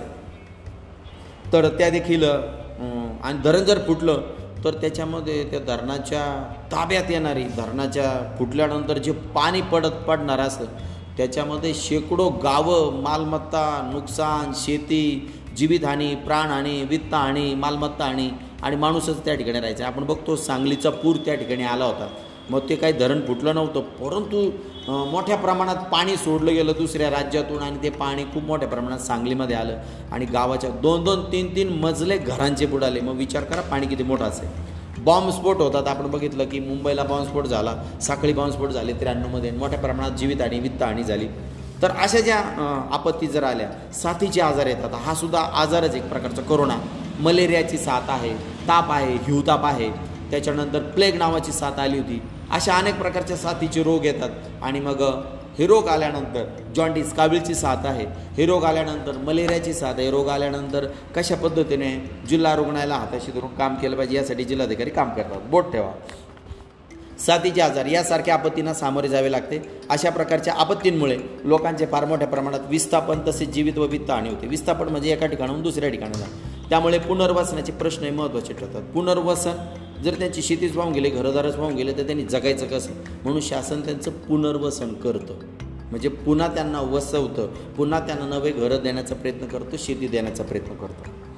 [1.52, 4.20] तर त्या देखील आणि धरण जर फुटलं
[4.64, 6.22] तर त्याच्यामध्ये त्या धरणाच्या
[6.72, 10.64] ताब्यात येणारी धरणाच्या फुटल्यानंतर जे पाणी पडत पडणार असतं
[11.16, 15.02] त्याच्यामध्ये शेकडो गावं मालमत्ता नुकसान शेती
[15.60, 18.28] जीवितहानी प्राणहानी वित्तहानी मालमत्ता आणि
[18.62, 19.86] आणि माणूसच त्या ठिकाणी राहायचा.
[19.86, 22.08] आपण बघतो सांगलीचा पूर त्या ठिकाणी आला होता.
[22.50, 24.50] मग ते काही धरण फुटलं नव्हतं परंतु
[25.10, 29.76] मोठ्या प्रमाणात पाणी सोडलं गेलं दुसऱ्या राज्यातून आणि ते पाणी खूप मोठ्या प्रमाणात सांगलीमध्ये आलं
[30.12, 34.24] आणि गावाच्या दोन दोन तीन तीन मजले घरांचे बुडाले मग विचार करा पाणी किती मोठं
[34.24, 34.48] असेल.
[35.04, 35.88] बॉम्बस्फोट होतात.
[35.88, 41.28] आपण बघितलं की मुंबईला बॉम्बस्फोट झाला साखळी बॉम्बस्फोट झाले त्र्याण्णवमध्ये मोठ्या प्रमाणात जीवितहानी वित्तहानी झाली.
[41.82, 42.38] तर अशा ज्या
[42.92, 46.76] आपत्ती जर आल्या साथीचे आजार येतात हा सुद्धा आजारच एक प्रकारचा करोना
[47.20, 48.32] मलेरियाची साथ आहे
[48.68, 49.90] ताप आहे हिवताप आहे.
[50.30, 52.20] त्याच्यानंतर प्लेग नावाची साथ आली होती.
[52.50, 54.30] अशा अनेक प्रकारच्या साथीचे रोग येतात.
[54.62, 55.02] आणि मग
[55.58, 56.44] हे रोग आल्यानंतर
[56.76, 58.06] जॉन्डिस कावीळची साथ आहे.
[58.36, 60.10] हे रोग आल्यानंतर मलेरियाची साथ आहे.
[60.10, 61.90] रोग आल्यानंतर कशा पद्धतीने
[62.28, 65.48] जिल्हा रुग्णालयाला हाताशी धरून काम केलं पाहिजे यासाठी जिल्हाधिकारी काम करतात.
[65.50, 65.90] बोट ठेवा.
[67.26, 69.58] साथीचे आजार यासारख्या आपत्तींना सामोरे जावे लागते.
[69.90, 74.46] अशा प्रकारच्या आपत्तींमुळे लोकांचे फार मोठ्या प्रमाणात विस्थापन तसेच जीवित व वित्त हानी होते.
[74.46, 76.24] विस्थापन म्हणजे एका ठिकाणाहून दुसऱ्या ठिकाणाला
[76.70, 78.82] त्यामुळे पुनर्वसनाचे प्रश्न हे महत्त्वाचे ठरतात.
[78.82, 79.56] पुनर्वसन
[80.04, 82.90] जर त्यांची शेतीच वाहून गेले घरदारच वाहून गेले तर त्यांनी जगायचं कसं?
[83.22, 85.34] म्हणून शासन त्यांचं पुनर्वसन करतं.
[85.90, 87.46] म्हणजे पुन्हा त्यांना वसवतं
[87.76, 91.29] पुन्हा त्यांना नवे घरं देण्याचा प्रयत्न करतं शेती देण्याचा प्रयत्न करतं.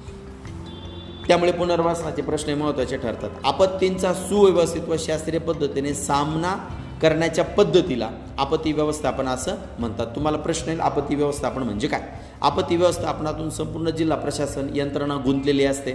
[1.27, 3.29] त्यामुळे पुनर्वासनाचे प्रश्न महत्त्वाचे ठरतात.
[3.43, 6.69] आपत्तींचा सुव्यवस्थित व शास्त्रीय पद्धतीने सामना
[7.01, 10.07] करण्याच्या पद्धतीला आपत्ती व्यवस्थापन असं म्हणतात.
[10.07, 12.01] तुम्हाला प्रश्न येईल आपत्ती व्यवस्थापन म्हणजे काय?
[12.41, 15.93] आपत्ती व्यवस्थापनातून संपूर्ण जिल्हा प्रशासन यंत्रणा गुंतलेली असते.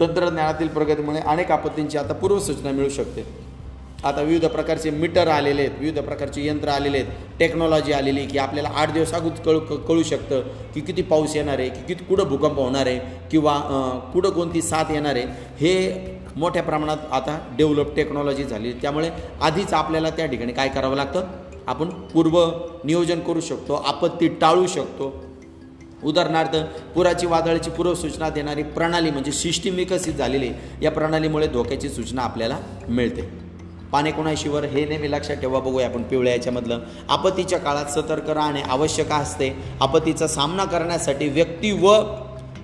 [0.00, 3.49] तंत्रज्ञानातील प्रगतीमुळे अनेक आपत्तींची आता पूर्वसूचना मिळू शकते.
[4.04, 8.70] आता विविध प्रकारचे मीटर आलेले आहेत विविध प्रकारचे यंत्र आलेले आहेत टेक्नॉलॉजी आलेली की आपल्याला
[8.74, 10.40] आठ दिवस अगोदर कळू क- कळू शकतं
[10.74, 13.60] की किती पाऊस येणार आहे की किती कुठं भूकंप होणार आहे किंवा
[14.14, 15.24] कुठं कोणती साथ येणार आहे
[15.60, 18.72] हे मोठ्या प्रमाणात आता डेव्हलप टेक्नॉलॉजी झाली.
[18.72, 21.26] त्यामुळे आधीच आपल्याला त्या ठिकाणी काय करावं लागतं?
[21.66, 22.50] आपण पूर्व
[22.84, 25.24] नियोजन करू शकतो आपत्ती टाळू शकतो.
[26.04, 26.56] उदाहरणार्थ
[26.94, 30.50] पुराची वादळाची पूर्वसूचना देणारी प्रणाली म्हणजे सिस्टीम विकसित झालेली
[30.82, 33.39] या प्रणालीमुळे धोक्याची सूचना आपल्याला मिळते.
[33.92, 36.78] पाणी कोणाशिवर हे नेहमी लक्षात ठेवा बघूया आपण पिवळ्या याच्यामधलं.
[37.08, 39.62] आपत्तीच्या काळात सतर्क राहणे आवश्यक असते.
[39.80, 41.94] आपत्तीचा सामना करण्यासाठी व्यक्ती व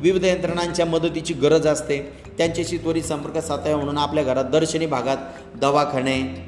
[0.00, 2.12] विविध यंत्रणांच्या मदतीची गरज असते.
[2.38, 5.16] त्यांच्याशी त्वरित संपर्क साधावा म्हणून आपल्या घरात दर्शनी भागात
[5.60, 6.46] दवाखाने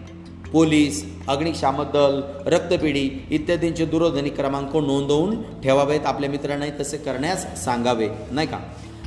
[0.52, 6.00] पोलीस अग्निशामक दल रक्तपेढी इत्यादींचे दूरध्वनी क्रमांक नोंदवून ठेवावेत.
[6.06, 8.58] आपल्या मित्रांनाही तसे करण्यास सांगावे नाही का?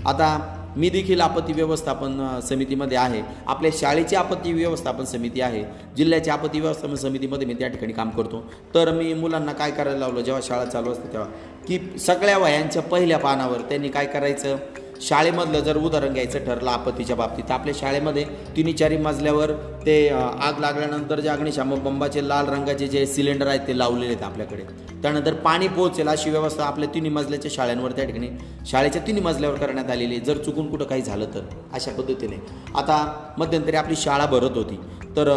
[0.05, 3.21] आता मी देखील आपत्ती व्यवस्थापन समितीमध्ये आहे.
[3.47, 5.63] आपल्या शाळेची आपत्ती व्यवस्थापन समिती आहे.
[5.97, 8.43] जिल्ह्याची आपत्ती व्यवस्थापन समितीमध्ये मी त्या ठिकाणी काम करतो.
[8.75, 10.21] तर मी मुलांना काय करायला लावलं?
[10.21, 11.27] जेव्हा शाळा चालू असते तेव्हा
[11.67, 14.57] की सगळ्या वयांच्या पहिल्या पानावर त्यांनी काय करायचं?
[15.01, 18.23] शाळेमधलं जर उदाहरण घ्यायचं ठरलं आपत्तीच्या बाबतीत तर आपल्या शाळेमध्ये
[18.55, 19.51] तिन्ही चारी मजल्यावर
[19.85, 24.63] ते आग लागल्यानंतर जे अग्निशामक बंबाचे लाल रंगाचे जे सिलेंडर आहेत ते लावलेले आहेत आपल्याकडे.
[25.01, 28.29] त्यानंतर पाणी पोहोचेल अशी व्यवस्था आपल्या तिन्ही मजल्याच्या शाळांवर त्या ठिकाणी
[28.65, 30.25] शाळेच्या तिन्ही मजल्यावर करण्यात आलेली आहे.
[30.25, 32.35] जर चुकून कुठं काही झालं तर अशा पद्धतीने.
[32.75, 34.79] आता मध्यंतरी आपली शाळा भरत होती.
[35.17, 35.31] तर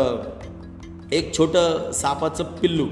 [1.13, 2.87] एक छोटं सापाचं पिल्लू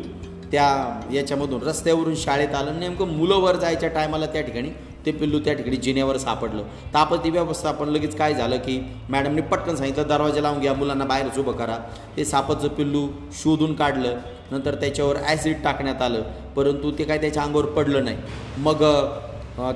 [0.52, 0.66] त्या
[1.12, 2.78] याच्यामधून रस्त्यावरून शाळेत आलं.
[2.80, 4.70] नेमकं मुलं वर जायच्या टायमाला त्या ठिकाणी
[5.06, 6.62] ते पिल्लू त्या ठिकाणी जिन्यावर सापडलं.
[6.94, 8.78] तर व्यवस्थापन लगेच काय झालं की
[9.10, 11.78] मॅडमने पटकन सांगितलं दरवाजा लावून घ्या मुलांना बाहेरच उभं करा.
[12.16, 13.06] ते सापाचं पिल्लू
[13.42, 14.16] शोधून काढलं.
[14.50, 16.22] नंतर त्याच्यावर ॲसिड टाकण्यात आलं.
[16.56, 18.16] परंतु ते काय त्याच्या अंगावर पडलं नाही.
[18.58, 18.82] मग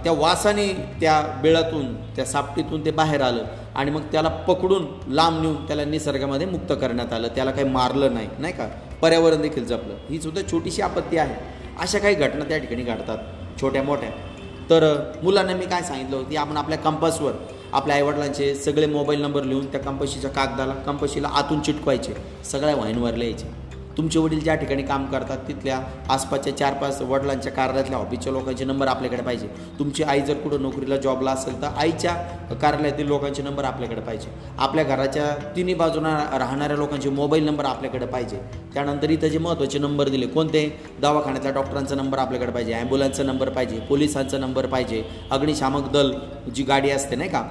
[0.04, 0.66] त्या वासाने
[1.00, 6.46] त्या बिळातून त्या सापटीतून ते बाहेर आलं आणि मग त्याला पकडून लांब नेऊन त्याला निसर्गामध्ये
[6.46, 7.28] मुक्त करण्यात आलं.
[7.28, 8.68] त्याला काही मारलं नाही नाही का?
[9.02, 9.94] पर्यावरण देखील जपलं.
[10.10, 11.34] ही सुद्धा छोटीशी आपत्ती आहे.
[11.80, 14.10] अशा काही घटना त्या ठिकाणी घडतात छोट्या मोठ्या
[14.70, 14.84] तर
[15.22, 17.32] मुलांना मी काय सांगितलं होतं की आपण आपल्या कंपासवर
[17.72, 22.14] आपल्या आईवडिलांचे सगळे मोबाईल नंबर लिहून त्या कंपशीच्या कागदाला कंपशीला आतून चिटकवायचे
[22.44, 23.55] सगळ्या वाईनवर लिहायचे.
[23.96, 25.80] तुमचे वडील ज्या ठिकाणी काम करतात तिथल्या
[26.10, 29.48] आसपासच्या चार पाच वडिलांच्या कार्यालयातल्या ऑफिसच्या लोकांचे नंबर आपल्याकडे पाहिजे.
[29.78, 32.14] तुमची आई जर कुठं नोकरीला जॉबला असेल तर आईच्या
[32.54, 34.30] कार्यालयातील लोकांचे नंबर आपल्याकडे पाहिजे.
[34.58, 38.40] आपल्या घराच्या तिन्ही बाजूना राहणाऱ्या लोकांचे मोबाईल नंबर आपल्याकडे पाहिजे.
[38.74, 40.68] त्यानंतर इथं जे महत्त्वाचे नंबर दिले कोणते?
[41.00, 46.12] दवाखान्यातल्या डॉक्टरांचा नंबर आपल्याकडे पाहिजे ॲम्ब्युलन्सचा नंबर पाहिजे पोलिसांचा नंबर पाहिजे अग्निशामक दल
[46.54, 47.42] जी गाडी असते नाही का?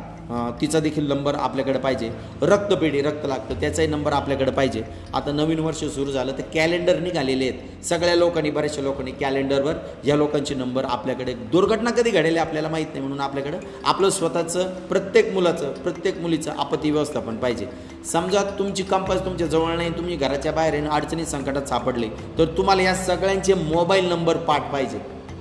[0.62, 2.10] तिचा देखील नंबर आपल्याकडे पाहिजे.
[2.42, 4.82] रक्तपेढी रक्त लागतं त्याचाही नंबर आपल्याकडे पाहिजे.
[5.14, 7.84] आता नवीन वर्ष सुरू झालं तर कॅलेंडर निघालेले आहेत.
[7.86, 13.02] सगळ्या लोकांनी बऱ्याचशा लोकांनी कॅलेंडरवर या लोकांचे नंबर आपल्याकडे दुर्घटना कधी घडेल आपल्याला माहीत नाही
[13.02, 17.68] म्हणून आपल्याकडं आपलं स्वतःचं प्रत्येक मुलाचं प्रत्येक मुलीचं आपत्ती व्यवस्थापन पाहिजे.
[18.12, 22.08] समजा तुमची कंपास तुमच्या जवळ नाही तुम्ही घराच्या बाहेर आहे आणि अडचणी संकटात सापडले
[22.38, 25.00] तर तुम्हाला या सगळ्यांचे मोबाईल नंबर पाठ पाहिजे.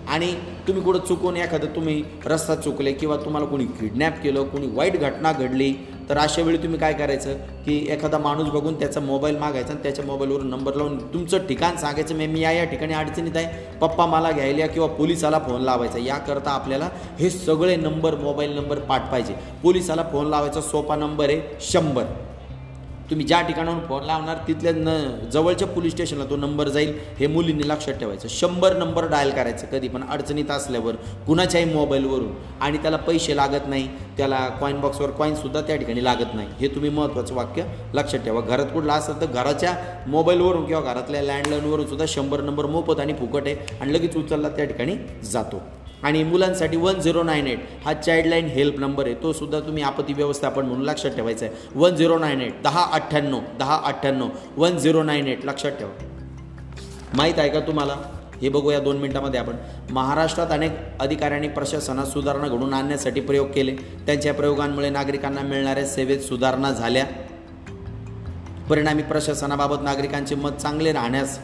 [0.09, 0.32] आणि
[0.68, 5.32] तुम्ही कुठं चुकून एखादं तुम्ही रस्ता चुकले किंवा तुम्हाला कोणी किडनॅप केलं कोणी वाईट घटना
[5.32, 5.72] घडली
[6.09, 10.05] तर अशा वेळी तुम्ही काय करायचं की एखादा माणूस बघून त्याचा मोबाईल मागायचा आणि त्याच्या
[10.05, 13.78] मोबाईलवरून नंबर लावून तुमचं ठिकाण सांगायचं मी मी या या ठिकाणी अडचणीत आहे.
[13.80, 15.98] पप्पा मला घ्यायला किंवा पोलिसाला फोन लावायचा.
[15.98, 16.88] याकरता आपल्याला
[17.18, 22.05] हे सगळे नंबर मोबाईल नंबर पाठवायचे पोलिसाला फोन लावायचा सोपा नंबर आहे शंभर.
[23.11, 27.68] तुम्ही ज्या ठिकाणाहून फोन लावणार तिथल्या न जवळच्या पोलीस स्टेशनला तो नंबर जाईल हे मुलींनी
[27.68, 28.28] लक्षात ठेवायचं.
[28.28, 30.96] शंभर नंबर डायल करायचं कधी पण अडचणीत असल्यावर
[31.26, 32.32] कुणाच्याही मोबाईलवरून.
[32.61, 36.48] आणि त्याला पैसे लागत नाही त्याला कॉईन बॉक्सवर कॉईनसुद्धा त्या ठिकाणी लागत नाही.
[36.61, 38.40] हे तुम्ही महत्त्वाचं वाक्य लक्षात ठेवा.
[38.40, 39.74] घरात कुठला असेल तर घराच्या
[40.07, 44.64] मोबाईलवरून किंवा घरातल्या लँडलाईनवरून सुद्धा शंभर नंबर मोफत आणि फुकट आहे आणि लगेच उचलला त्या
[44.64, 44.96] ठिकाणी
[45.32, 45.62] जातो.
[46.05, 49.14] आणि मुलांसाठी वन झिरो नाईन एट हा चाईल्डलाईन हेल्प नंबर आहे.
[49.14, 51.55] तो सुद्धा तुम्ही आपत्ती व्यवस्थापन म्हणून लक्षात ठेवायचा आहे.
[51.74, 55.90] वन झिरो नाईन एट दहा अठ्ठ्याण्णव दहा अठ्ठ्याण्णव वन झिरो नाईन एट लक्षात ठेवा.
[57.16, 57.96] माहीत आहे का तुम्हाला?
[58.42, 59.57] हे बघूया दोन मिनिटामध्ये आपण.
[59.90, 63.76] महाराष्ट्रात अनेक अधिकाऱ्यांनी प्रशासनात सुधारणा घडवून आणण्यासाठी प्रयोग केले.
[64.07, 67.05] त्यांच्या प्रयोगांमुळे नागरिकांना मिळणाऱ्या सेवेत सुधारणा झाल्या.
[68.70, 71.38] परिणामी प्रशासनाबाबत नागरिकांचे मत चांगले राहण्यास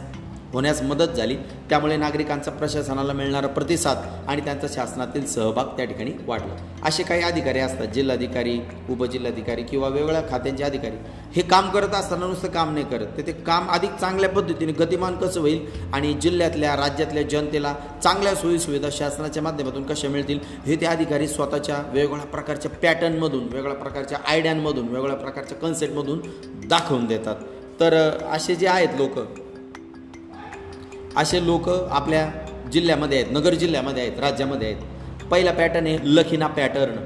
[0.52, 1.36] होण्यास मदत झाली.
[1.70, 3.98] त्यामुळे नागरिकांचा प्रशासनाला मिळणारा प्रतिसाद
[4.28, 6.54] आणि त्यांचा शासनातील सहभाग त्या ठिकाणी वाढला.
[6.84, 8.58] असे काही अधिकारी असतात जिल्हाधिकारी
[8.90, 10.96] उपजिल्हाधिकारी किंवा वेगवेगळ्या खात्यांचे अधिकारी.
[11.34, 13.06] हे काम करत असताना नुसतं काम नाही करत.
[13.16, 18.88] ते ते काम अधिक चांगल्या पद्धतीने गतिमान कसं होईल आणि जिल्ह्यातल्या राज्यातल्या जनतेला चांगल्या सोयीसुविधा
[18.92, 25.16] शासनाच्या माध्यमातून कशा मिळतील हे ते अधिकारी स्वतःच्या वेगवेगळ्या प्रकारच्या पॅटर्नमधून वेगवेगळ्या प्रकारच्या आयडियांमधून वेगवेगळ्या
[25.16, 26.20] प्रकारच्या कन्सेप्टमधून
[26.68, 27.36] दाखवून देतात.
[27.80, 27.94] तर
[28.32, 29.18] असे जे आहेत लोक
[31.16, 32.28] असे लोक आपल्या
[32.72, 35.26] जिल्ह्यामध्ये आहेत नगर जिल्ह्यामध्ये आहेत राज्यामध्ये आहेत.
[35.30, 36.96] पहिला पॅटर्न आहे लखिना पॅटर्न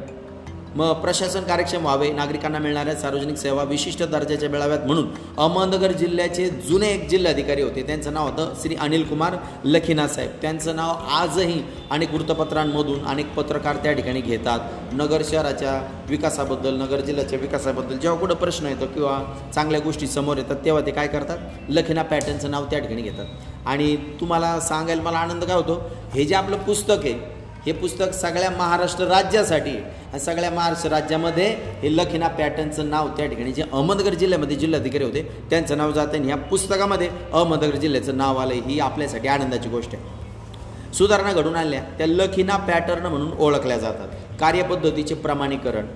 [0.76, 6.88] मग प्रशासन कार्यक्षम व्हावे नागरिकांना मिळणाऱ्या सार्वजनिक सेवा विशिष्ट दर्जाच्या मिळाव्यात म्हणून अहमदनगर जिल्ह्याचे जुने
[6.88, 7.82] एक जिल्हाधिकारी होते.
[7.82, 10.30] त्यांचं नाव होतं श्री अनिल कुमार लखिना साहेब.
[10.42, 14.92] त्यांचं नाव आजही अनेक वृत्तपत्रांमधून अनेक पत्रकार त्या ठिकाणी घेतात.
[14.92, 19.18] नगर शहराच्या विकासाबद्दल नगर जिल्ह्याच्या विकासाबद्दल जेव्हा कुठं प्रश्न येतो किंवा
[19.54, 21.38] चांगल्या गोष्टी समोर येतात तेव्हा ते काय करतात?
[21.68, 23.26] लखिना पॅटर्नचं नाव त्या ठिकाणी घेतात.
[23.66, 25.90] आणि तुम्हाला सांगायला मला आनंद काय होतो?
[26.14, 27.34] हे जे आपलं पुस्तक आहे
[27.66, 31.46] हे पुस्तक सगळ्या महाराष्ट्र राज्यासाठी आणि सगळ्या महाराष्ट्र राज्यामध्ये
[31.82, 36.26] हे लखिना पॅटर्नचं नाव त्या ठिकाणी जे अहमदनगर जिल्ह्यामध्ये जिल्हाधिकारी होते त्यांचं नाव जातं आणि
[36.26, 40.92] ह्या पुस्तकामध्ये अहमदनगर जिल्ह्याचं नाव आलं ही आपल्यासाठी आनंदाची गोष्ट आहे.
[40.94, 44.08] सुधारणा घडून आणल्या त्या लखिना पॅटर्न म्हणून ओळखल्या जातात.
[44.40, 45.86] कार्यपद्धतीचे प्रमाणीकरण.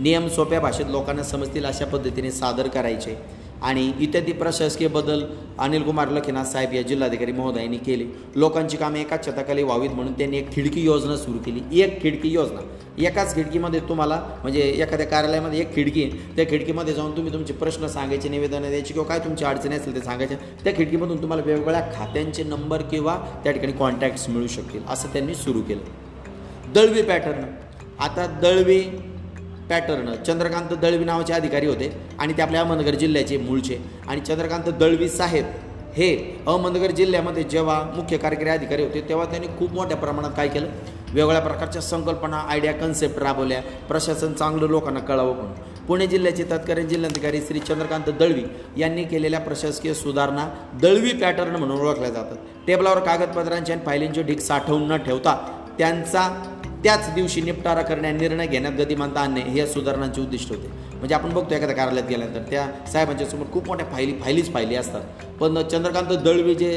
[0.00, 3.43] नियम सोप्या भाषेत लोकांना समजतील अशा पद्धतीने सादर करायचे.
[3.62, 5.24] आणि इत्यादी प्रशासकीय बदल
[5.58, 8.04] अनिल कुमार लखीनाथ साहेब या जिल्हाधिकारी महोदयांनी केले.
[8.36, 11.80] लोकांची कामे एकाच छताखाली व्हावीत म्हणून त्यांनी एक खिडकी योजना सुरू केली.
[11.80, 12.60] एक खिडकी योजना.
[12.98, 16.36] एकाच खिडकीमध्ये तुम्हाला म्हणजे एखाद्या कार्यालयामध्ये एक खिडकी आहे.
[16.36, 20.00] त्या खिडकीमध्ये जाऊन तुम्ही तुमचे प्रश्न सांगायचे निवेदनं द्यायची किंवा काय तुमची अडचणी असेल ते
[20.00, 20.34] सांगायचे.
[20.34, 24.80] त्या खिडकीमधून तुम्हाला वेगवेगळ्या खात्यांचे नंबर किंवा त्या ठिकाणी कॉन्टॅक्ट्स मिळू शकतील.
[24.88, 26.72] असं त्यांनी सुरू केलं.
[26.74, 27.44] दळवी पॅटर्न
[27.98, 28.82] आता दळवी
[29.70, 30.14] पॅटर्न.
[30.26, 33.78] चंद्रकांत दळवी नावाचे अधिकारी होते आणि ते आपल्या अहमदनगर जिल्ह्याचे मूळचे.
[34.08, 35.44] आणि चंद्रकांत दळवी साहेब
[35.96, 36.14] हे
[36.46, 40.66] अहमदनगर जिल्ह्यामध्ये जेव्हा मुख्य कार्यकारी अधिकारी होते तेव्हा त्यांनी खूप मोठ्या प्रमाणात काय केलं?
[41.12, 43.60] वेगवेगळ्या प्रकारच्या संकल्पना आयडिया कन्सेप्ट राबवल्या.
[43.88, 45.52] प्रशासन चांगलं लोकांना कळावं म्हणून.
[45.86, 48.42] पुणे जिल्ह्याचे तत्कालीन जिल्हाधिकारी श्री चंद्रकांत दळवी
[48.76, 50.48] यांनी केलेल्या प्रशासकीय सुधारणा
[50.82, 52.36] दळवी पॅटर्न म्हणून ओळखल्या जातात.
[52.66, 55.36] टेबलावर कागदपत्रांची आणि फायलींचे ढीक साठवून न ठेवता
[55.78, 56.28] त्यांचा
[56.84, 60.68] त्याच दिवशी निपटारा करण्या निर्णय घेण्यात गतिमानता आणणे हे या सुधारणांचे उद्दिष्ट होते.
[60.94, 65.02] म्हणजे आपण बघतो एखाद्या कार्यालयात गेल्यानंतर त्या साहेबांच्या समोर खूप मोठ्या फायली फायलीच फायली असतात.
[65.40, 66.70] पण चंद्रकांत दळवी जे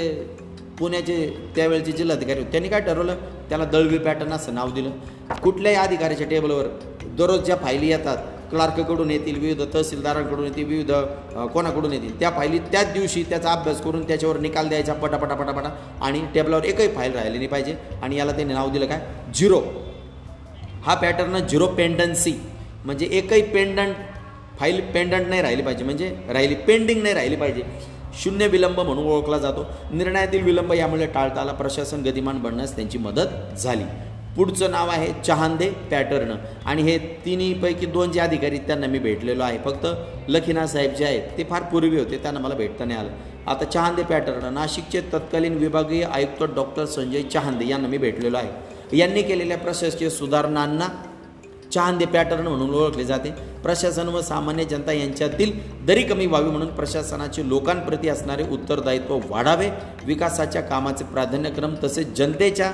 [0.79, 1.15] पुण्याचे
[1.55, 3.15] त्यावेळेचे जिल्हाधिकारी होते त्यांनी काय ठरवलं?
[3.49, 4.89] त्याला दळवी पॅटर्न असं नाव दिलं.
[5.43, 6.67] कुठल्याही अधिकाऱ्याच्या टेबलवर
[7.17, 8.17] दररोज ज्या फायली येतात
[8.49, 10.91] क्लार्ककडून येतील विविध तहसीलदारांकडून येतील विविध
[11.53, 15.69] कोणाकडून येतील त्या फायली त्याच दिवशी त्याचा अभ्यास करून त्याच्यावर निकाल द्यायचा पटापटा पटापटा.
[16.01, 17.75] आणि टेबलावर एकही फाईल राहिली नाही पाहिजे.
[18.01, 19.05] आणि याला त्यांनी नाव दिलं काय?
[19.35, 19.61] झिरो.
[20.85, 22.33] हा पॅटर्न झिरो पेंडन्सी
[22.85, 23.95] म्हणजे एकही पेंडंट
[24.59, 27.63] फाईल पेंडंट नाही राहिली पाहिजे म्हणजे राहिली पेंडिंग नाही राहिली पाहिजे.
[28.23, 29.65] शून्य विलंब म्हणून ओळखला जातो.
[29.91, 33.83] निर्णयातील विलंब यामुळे टाळता आला प्रशासन गतिमान बनण्यास त्यांची मदत झाली.
[34.35, 36.31] पुढचं नाव आहे चहांदे पॅटर्न.
[36.65, 39.57] आणि हे तिन्हीपैकी दोन जे अधिकारी त्यांना मी भेटलेलो आहे.
[39.65, 39.87] फक्त
[40.27, 43.11] लखीना साहेब जे आहेत ते फार पूर्वी होते त्यांना मला भेटता नाही आलं.
[43.47, 48.49] आता चहांदे पॅटर्न नाशिकचे तत्कालीन विभागीय आयुक्त डॉक्टर संजय चहांदे यांना मी भेटलेलो आहे.
[48.93, 50.87] यांनी केलेल्या प्रशासकीय सुधारणांना
[51.73, 53.29] चहांदे पॅटर्न म्हणून ओळखले जाते.
[53.63, 55.51] प्रशासन व सामान्य जनता यांच्यातील
[55.85, 59.69] दरी कमी व्हावी म्हणून प्रशासनाचे लोकांप्रती असणारे उत्तरदायित्व वाढावे
[60.05, 62.71] विकासाच्या कामाचे प्राधान्यक्रम तसेच जनतेच्या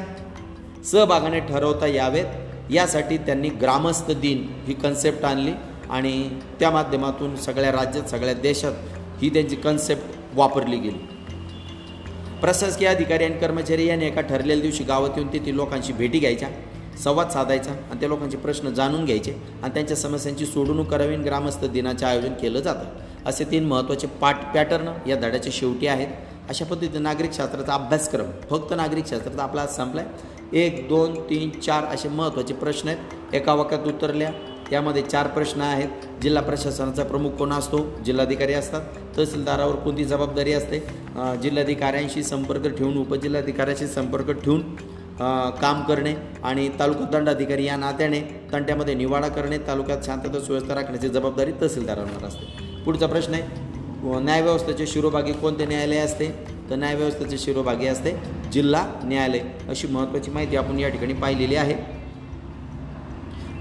[0.86, 2.26] सहभागाने ठरवता यावेत.
[2.72, 5.51] यासाठी त्यांनी ग्रामस्थ दिन ही कन्सेप्ट आणली
[5.89, 8.74] आणि त्या माध्यमातून सगळ्या राज्यात सगळ्या देशात
[9.22, 11.12] ही त्यांची कन्सेप्ट वापरली गेली.
[12.44, 16.50] प्रशासकीय अधिकारी आणि कर्मचारी यांनी एका ठरलेल्या दिवशी गावात येऊन तेथील लोकांशी भेटी घ्यायच्या
[17.04, 19.34] संवाद साधायचा आणि त्या लोकांचे प्रश्न जाणून घ्यायचे
[19.64, 23.00] आणि त्यांच्या समस्यांची सोडवणूक करावी आणि ग्रामस्थ दिनाचे आयोजन केलं जातं.
[23.26, 26.08] असे तीन महत्त्वाचे पाठ पॅटर्न या धड्याच्या शेवटी आहेत.
[26.50, 31.60] अशा पद्धतीने नागरिक शास्त्राचा अभ्यासक्रम फक्त नागरिक शास्त्राचा आपला आज संपला आहे एक दोन तीन
[31.60, 33.36] चार असे महत्त्वाचे प्रश्न आहेत.
[33.36, 34.32] एका वाक्यात उतरल्या
[34.74, 36.21] यामध्ये चार प्रश्न आहेत.
[36.21, 37.80] जिल्हा प्रशासनाचा प्रमुख कोण असतो?
[38.05, 38.82] जिल्हाधिकारी असतात.
[39.17, 40.80] तहसीलदारावर कोणती जबाबदारी असते?
[41.41, 44.61] जिल्हाधिकाऱ्यांशी संपर्क ठेवून उपजिल्हाधिकाऱ्याशी संपर्क ठेवून
[45.61, 46.13] काम करणे
[46.43, 48.21] आणि तालुका दंडाधिकारी या नात्याने
[48.53, 52.82] तंट्यामध्ये निवाडा करणे तालुक्यात शांतता सुव्यवस्था राखण्याची जबाबदारी तहसीलदारांवर असते.
[52.86, 53.43] पुढचा प्रश्न आहे.
[54.19, 56.28] न्यायव्यवस्थेचे शिरोभागी कोणते न्यायालय असते?
[56.69, 58.11] तर न्यायव्यवस्थेचे शिरोभागी असते
[58.53, 59.39] जिल्हा न्यायालय.
[59.69, 61.93] अशी महत्त्वाची माहिती आपण या ठिकाणी पाहिलेली आहे.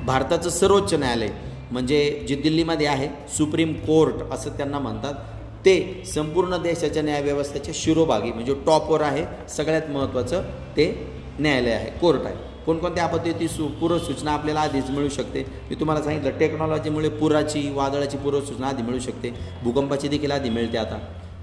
[0.07, 1.29] भारताचं सर्वोच्च न्यायालय
[1.73, 5.15] म्हणजे जे दिल्लीमध्ये आहे सुप्रीम कोर्ट असं त्यांना म्हणतात
[5.65, 10.43] ते संपूर्ण देशाच्या न्यायव्यवस्थेच्या शिरोभागी म्हणजे टॉपवर आहे सगळ्यात महत्त्वाचं
[10.77, 10.87] ते
[11.39, 12.35] न्यायालय आहे कोर्ट आहे.
[12.67, 15.45] कोणकोणत्या आपत्तीची सु पूर्वसूचना आपल्याला आधीच मिळू शकते?
[15.71, 19.33] मी तुम्हाला सांगितलं टेक्नॉलॉजीमुळे पुराची वादळाची पूर्वसूचना आधी मिळू शकते
[19.63, 20.99] भूकंपाची देखील आधी मिळते आता.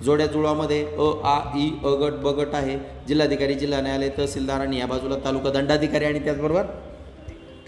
[0.06, 4.80] जोड्या जुळामध्ये अ आ ई अ गट ब गट आहे जिल्हाधिकारी जिल्हा न्यायालय तहसीलदार आणि
[4.80, 6.64] या बाजूला तालुका दंडाधिकारी आणि त्याचबरोबर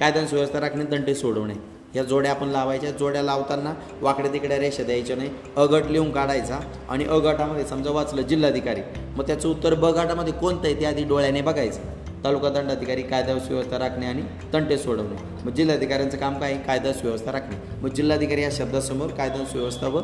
[0.01, 1.53] कायदा सुव्यवस्था राखणे दंडे सोडवणे.
[1.95, 2.91] या जोड्या आपण लावायच्या.
[2.91, 5.29] जोड्या लावताना वाकड्या तिकड्या रेषा द्यायच्या नाही.
[5.57, 8.81] अगट लिहून काढायचा आणि अ गटामध्ये समजा वाचलं जिल्हाधिकारी
[9.15, 11.79] मग त्याचं उत्तर ब गटामध्ये कोणतं आहे ते आधी डोळ्याने बघायचं.
[12.23, 14.21] तालुका दंडाधिकारी कायदा सुव्यवस्था राखणे आणि
[14.53, 15.15] तंटे सोडवणे.
[15.45, 16.53] मग जिल्हाधिकाऱ्यांचं काम काय?
[16.53, 16.63] आहे?
[16.63, 17.55] कायदा सुव्यवस्था राखणे.
[17.81, 19.99] मग जिल्हाधिकारी या शब्दासमोर कायदा सुव्यवस्था व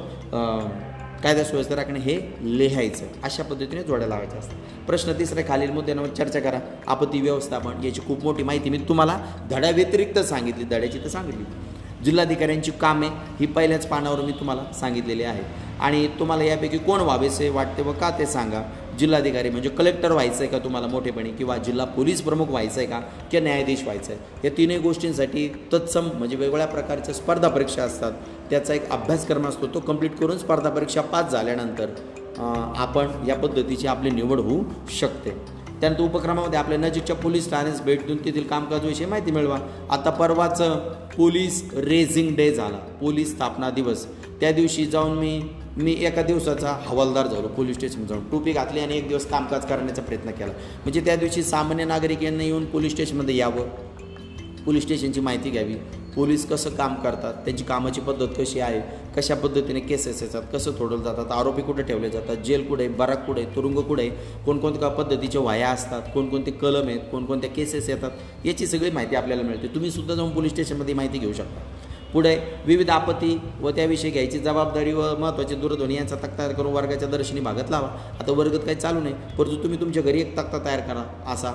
[1.24, 3.06] कायदा सुव्यवस्था राखणे हे लिहायचं.
[3.24, 4.58] अशा पद्धतीने जोड्या लावायच्या असतात.
[4.88, 6.60] प्रश्न तिसरे खालील मुद्द्यांवर चर्चा करा.
[6.88, 11.44] आपत्ती व्यवस्थापन याची खूप मोठी माहिती मी तुम्हाला धड्याव्यतिरिक्त सांगितली धड्याची तर सांगितली.
[12.06, 13.08] जिल्हाधिकाऱ्यांची कामे
[13.40, 15.44] ही पहिल्याच पानावर मी तुम्हाला सांगितलेली आहे
[15.80, 18.62] आणि तुम्हाला यापैकी कोण व्हावेसे वाटते व का ते सांगा.
[19.00, 23.00] जिल्हाधिकारी म्हणजे कलेक्टर व्हायचं आहे का तुम्हाला मोठेपणी किंवा जिल्हा पोलीस प्रमुख व्हायचं आहे का
[23.32, 24.20] किंवा न्यायाधीश व्हायचं आहे?
[24.44, 28.12] या तीनही गोष्टींसाठी तत्सम म्हणजे वेगवेगळ्या प्रकारच्या स्पर्धा परीक्षा असतात.
[28.50, 31.90] त्याचा एक अभ्यासक्रम असतो तो कंप्लीट करून स्पर्धा परीक्षा पास झाल्यानंतर
[32.78, 34.64] आपण या पद्धतीची आपली निवड होऊ
[35.00, 35.32] शकते.
[35.82, 39.58] त्यानंतर उपक्रमामध्ये आपल्या नजीकच्या पोलीस ठाण्यास भेट देऊन तेथील कामकाजाविषयी माहिती मिळवा.
[39.90, 40.62] आता परवाच
[41.18, 42.78] पोलीस रेझिंग डे झाला.
[43.02, 44.06] पोलीस स्थापना दिवस.
[44.40, 45.40] त्या दिवशी जाऊन मी
[45.78, 48.24] मी एका दिवसाचा हवालदार झालो पोलीस स्टेशन जाऊन.
[48.30, 50.52] टोपी घातली आणि एक दिवस कामकाज करण्याचा प्रयत्न केला.
[50.84, 53.68] म्हणजे त्या दिवशी सामान्य नागरिक यांना येऊन पोलीस स्टेशनमध्ये यावं
[54.66, 55.76] पोलीस स्टेशनची माहिती घ्यावी.
[56.16, 58.82] पोलीस कसं काम करतात त्यांची कामाची पद्धत कशी आहे
[59.16, 63.26] कशा पद्धतीने केसेस येतात कसं थोडलं जातात आरोपी कुठे ठेवले जातात जेल कुठे आहे बराक
[63.26, 68.46] कुठे आहे तुरुंग कुठे आहे कोणकोणत्या पद्धतीच्या वाया असतात कोणकोणते कलम आहेत कोणकोणत्या केसेस येतात
[68.46, 69.68] याची सगळी माहिती आपल्याला मिळते.
[69.68, 71.62] तुम्ही सुद्धा जाऊन पोलीस स्टेशनमध्ये माहिती घेऊ शकता.
[72.14, 72.36] पुढे
[72.66, 77.72] विविध आपत्ती व त्याविषयी घ्यायची जबाबदारी व महत्त्वाचे दूरध्वनी यांचा तक्ता करून वर्गाच्या दर्शनी भागात
[77.72, 77.88] लावा.
[78.20, 81.52] आता वर्गात काही चालू नाही परंतु तुम्ही तुमच्या घरी एक तक्ता तयार करा असा.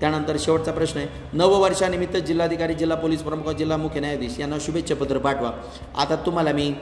[0.00, 1.08] त्यानंतर शेवटचा प्रश्न आहे.
[1.32, 5.50] नववर्षानिमित्त जिल्हाधिकारी जिल्हा पोलीस प्रमुख जिल्हा मुख्य न्यायाधीश यांना शुभेच्छापत्र पाठवा.
[5.96, 6.72] आता तुम्हाला मी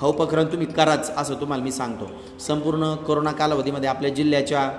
[0.00, 2.10] हा उपक्रम तुम्ही कराच असं तुम्हाला मी सांगतो.
[2.46, 4.70] संपूर्ण कोरोना कालावधीमध्ये आपल्या जिल्ह्याच्या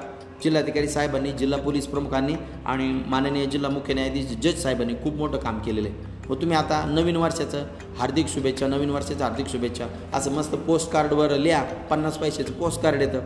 [0.43, 2.33] जिल्हाधिकारी साहेबांनी जिल्हा पोलीस प्रमुखांनी
[2.65, 6.16] आणि माननीय जिल्हा मुख्य न्यायाधीश जज साहेबांनी खूप मोठं काम केलेलं आहे.
[6.29, 7.65] व तुम्ही आता नवीन वर्षाचं
[7.99, 9.85] हार्दिक शुभेच्छा नवीन वर्षाचं हार्दिक शुभेच्छा.
[10.13, 11.63] असं मस्त पोस्ट कार्डवर लिहा.
[11.89, 13.19] पन्नास पैशाचं पोस्ट कार्ड येतं.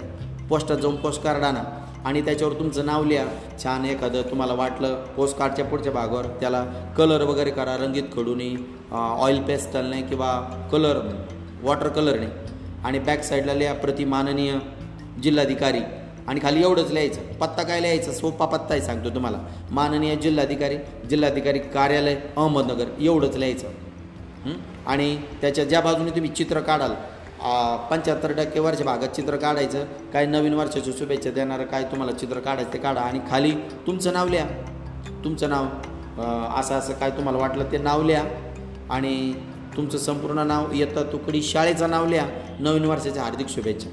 [0.50, 1.64] पोस्टात जाऊन पोस्ट कार्ड आणा.
[2.06, 3.26] आणि त्याच्यावर तुमचं नाव लिहा.
[3.64, 6.64] छान एखादं तुम्हाला वाटलं पोस्ट कार्डच्या पुढच्या भागावर त्याला
[6.98, 7.76] कलर वगैरे करा.
[7.78, 8.56] रंगीत खडूने
[8.92, 10.32] ऑइल पेस्टलने किंवा
[10.72, 11.00] कलर
[11.64, 12.28] वॉटर कलरने
[12.84, 14.54] आणि बॅक साईडला लिहा प्रति माननीय
[15.24, 15.82] जिल्हाधिकारी.
[16.32, 17.22] आणि खाली एवढंच लिहायचं.
[17.40, 18.12] पत्ता काय लिहायचा?
[18.14, 19.38] सोपा पत्ता आहे सांगतो तुम्हाला.
[19.72, 20.78] माननीय जिल्हाधिकारी
[21.10, 23.68] जिल्हाधिकारी कार्यालय अहमदनगर एवढंच लिहायचं.
[24.88, 26.92] आणि त्याच्या ज्या बाजूने तुम्ही चित्र काढाल
[27.90, 29.86] पंच्याहत्तर टक्के वर्ष भागात चित्र काढायचं.
[30.14, 33.52] काय नवीन वर्षाची शुभेच्छा देणारं काय तुम्हाला चित्र काढायचं ते काढा आणि खाली
[33.88, 34.46] तुमचं नाव लिहा.
[35.24, 35.66] तुमचं नाव
[36.60, 38.24] असं असं काय तुम्हाला वाटलं ते नाव लिहा.
[38.90, 39.34] आणि
[39.76, 42.26] तुमचं संपूर्ण नाव इयत्ता तुकडी शाळेचं नाव लिहा.
[42.60, 43.90] नवीन वर्षाच्या हार्दिक शुभेच्छा.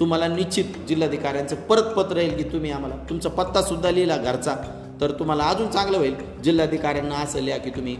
[0.00, 4.54] तुम्हाला निश्चित जिल्हाधिकाऱ्यांचं परत पत्र येईल की तुम्ही आम्हाला तुमचा पत्तासुद्धा लिहिला घरचा.
[5.00, 6.14] तर तुम्हाला अजून चांगलं होईल.
[6.44, 7.96] जिल्हाधिकाऱ्यांना असं लिहा की तुम्ही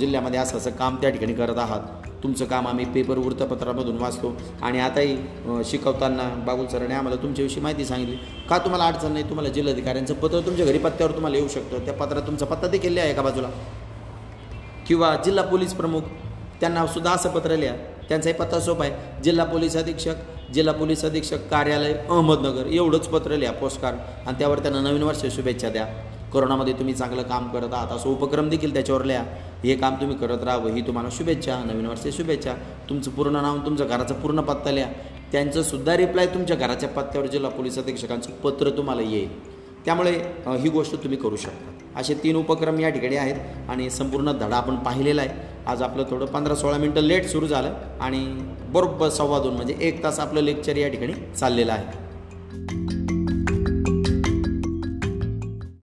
[0.00, 1.80] जिल्ह्यामध्ये असं असं काम त्या ठिकाणी करत आहात.
[2.22, 4.32] तुमचं काम आम्ही पेपर वृत्तपत्रामधून वाचतो.
[4.62, 5.16] आणि आताही
[5.64, 8.16] शिकवताना बाबुल सरांनी आम्हाला तुमच्याविषयी माहिती सांगितली.
[8.50, 9.24] का तुम्हाला अडचण नाही?
[9.24, 11.84] तुम्हाला जिल्हाधिकाऱ्यांचं पत्र तुमच्या घरी पत्त्यावर तुम्हाला येऊ शकतं.
[11.84, 13.48] त्या पत्रात तुमचा पत्ता देखील लिहा एका बाजूला.
[14.86, 16.00] किंवा जिल्हा पोलीस प्रमुख
[16.60, 17.74] त्यांना सुद्धा असं पत्र लिहा.
[18.08, 19.22] त्यांचाही पत्ता सोपा आहे.
[19.22, 20.14] जिल्हा पोलीस अधीक्षक
[20.54, 22.66] जिल्हा पोलीस अधीक्षक कार्यालय अहमदनगर.
[22.66, 25.86] एवढंच पत्र लिहा पोस्टकार्ड आणि त्यावर त्यांना नवीन वर्ष शुभेच्छा द्या.
[26.32, 29.22] कोरोनामध्ये तुम्ही चांगलं काम करत आहात असं उपक्रम देखील त्याच्यावर लिहा.
[29.64, 32.54] हे काम तुम्ही करत राहावं ही तुम्हाला शुभेच्छा नवीन वर्ष शुभेच्छा.
[32.88, 34.88] तुमचं पूर्ण नाव तुमचं घराचा पूर्ण पत्ता लिहा.
[35.32, 39.28] त्यांचं सुद्धा रिप्लाय तुमच्या घराच्या पत्त्यावर जिल्हा पोलीस अधीक्षकांचं पत्र तुम्हाला येईल.
[39.84, 40.10] त्यामुळे
[40.46, 42.00] ही गोष्ट तुम्ही करू शकता.
[42.00, 45.53] असे तीन उपक्रम या ठिकाणी आहेत आणि संपूर्ण धडा आपण पाहिलेला आहे.
[45.66, 48.26] आज आपलं थोडं पंधरा सोळा मिनटं लेट सुरू झालं आणि
[48.68, 53.03] बरोबर सव्वा दोन म्हणजे एक तास आपलं लेक्चर या ठिकाणी चाललेलं आहे.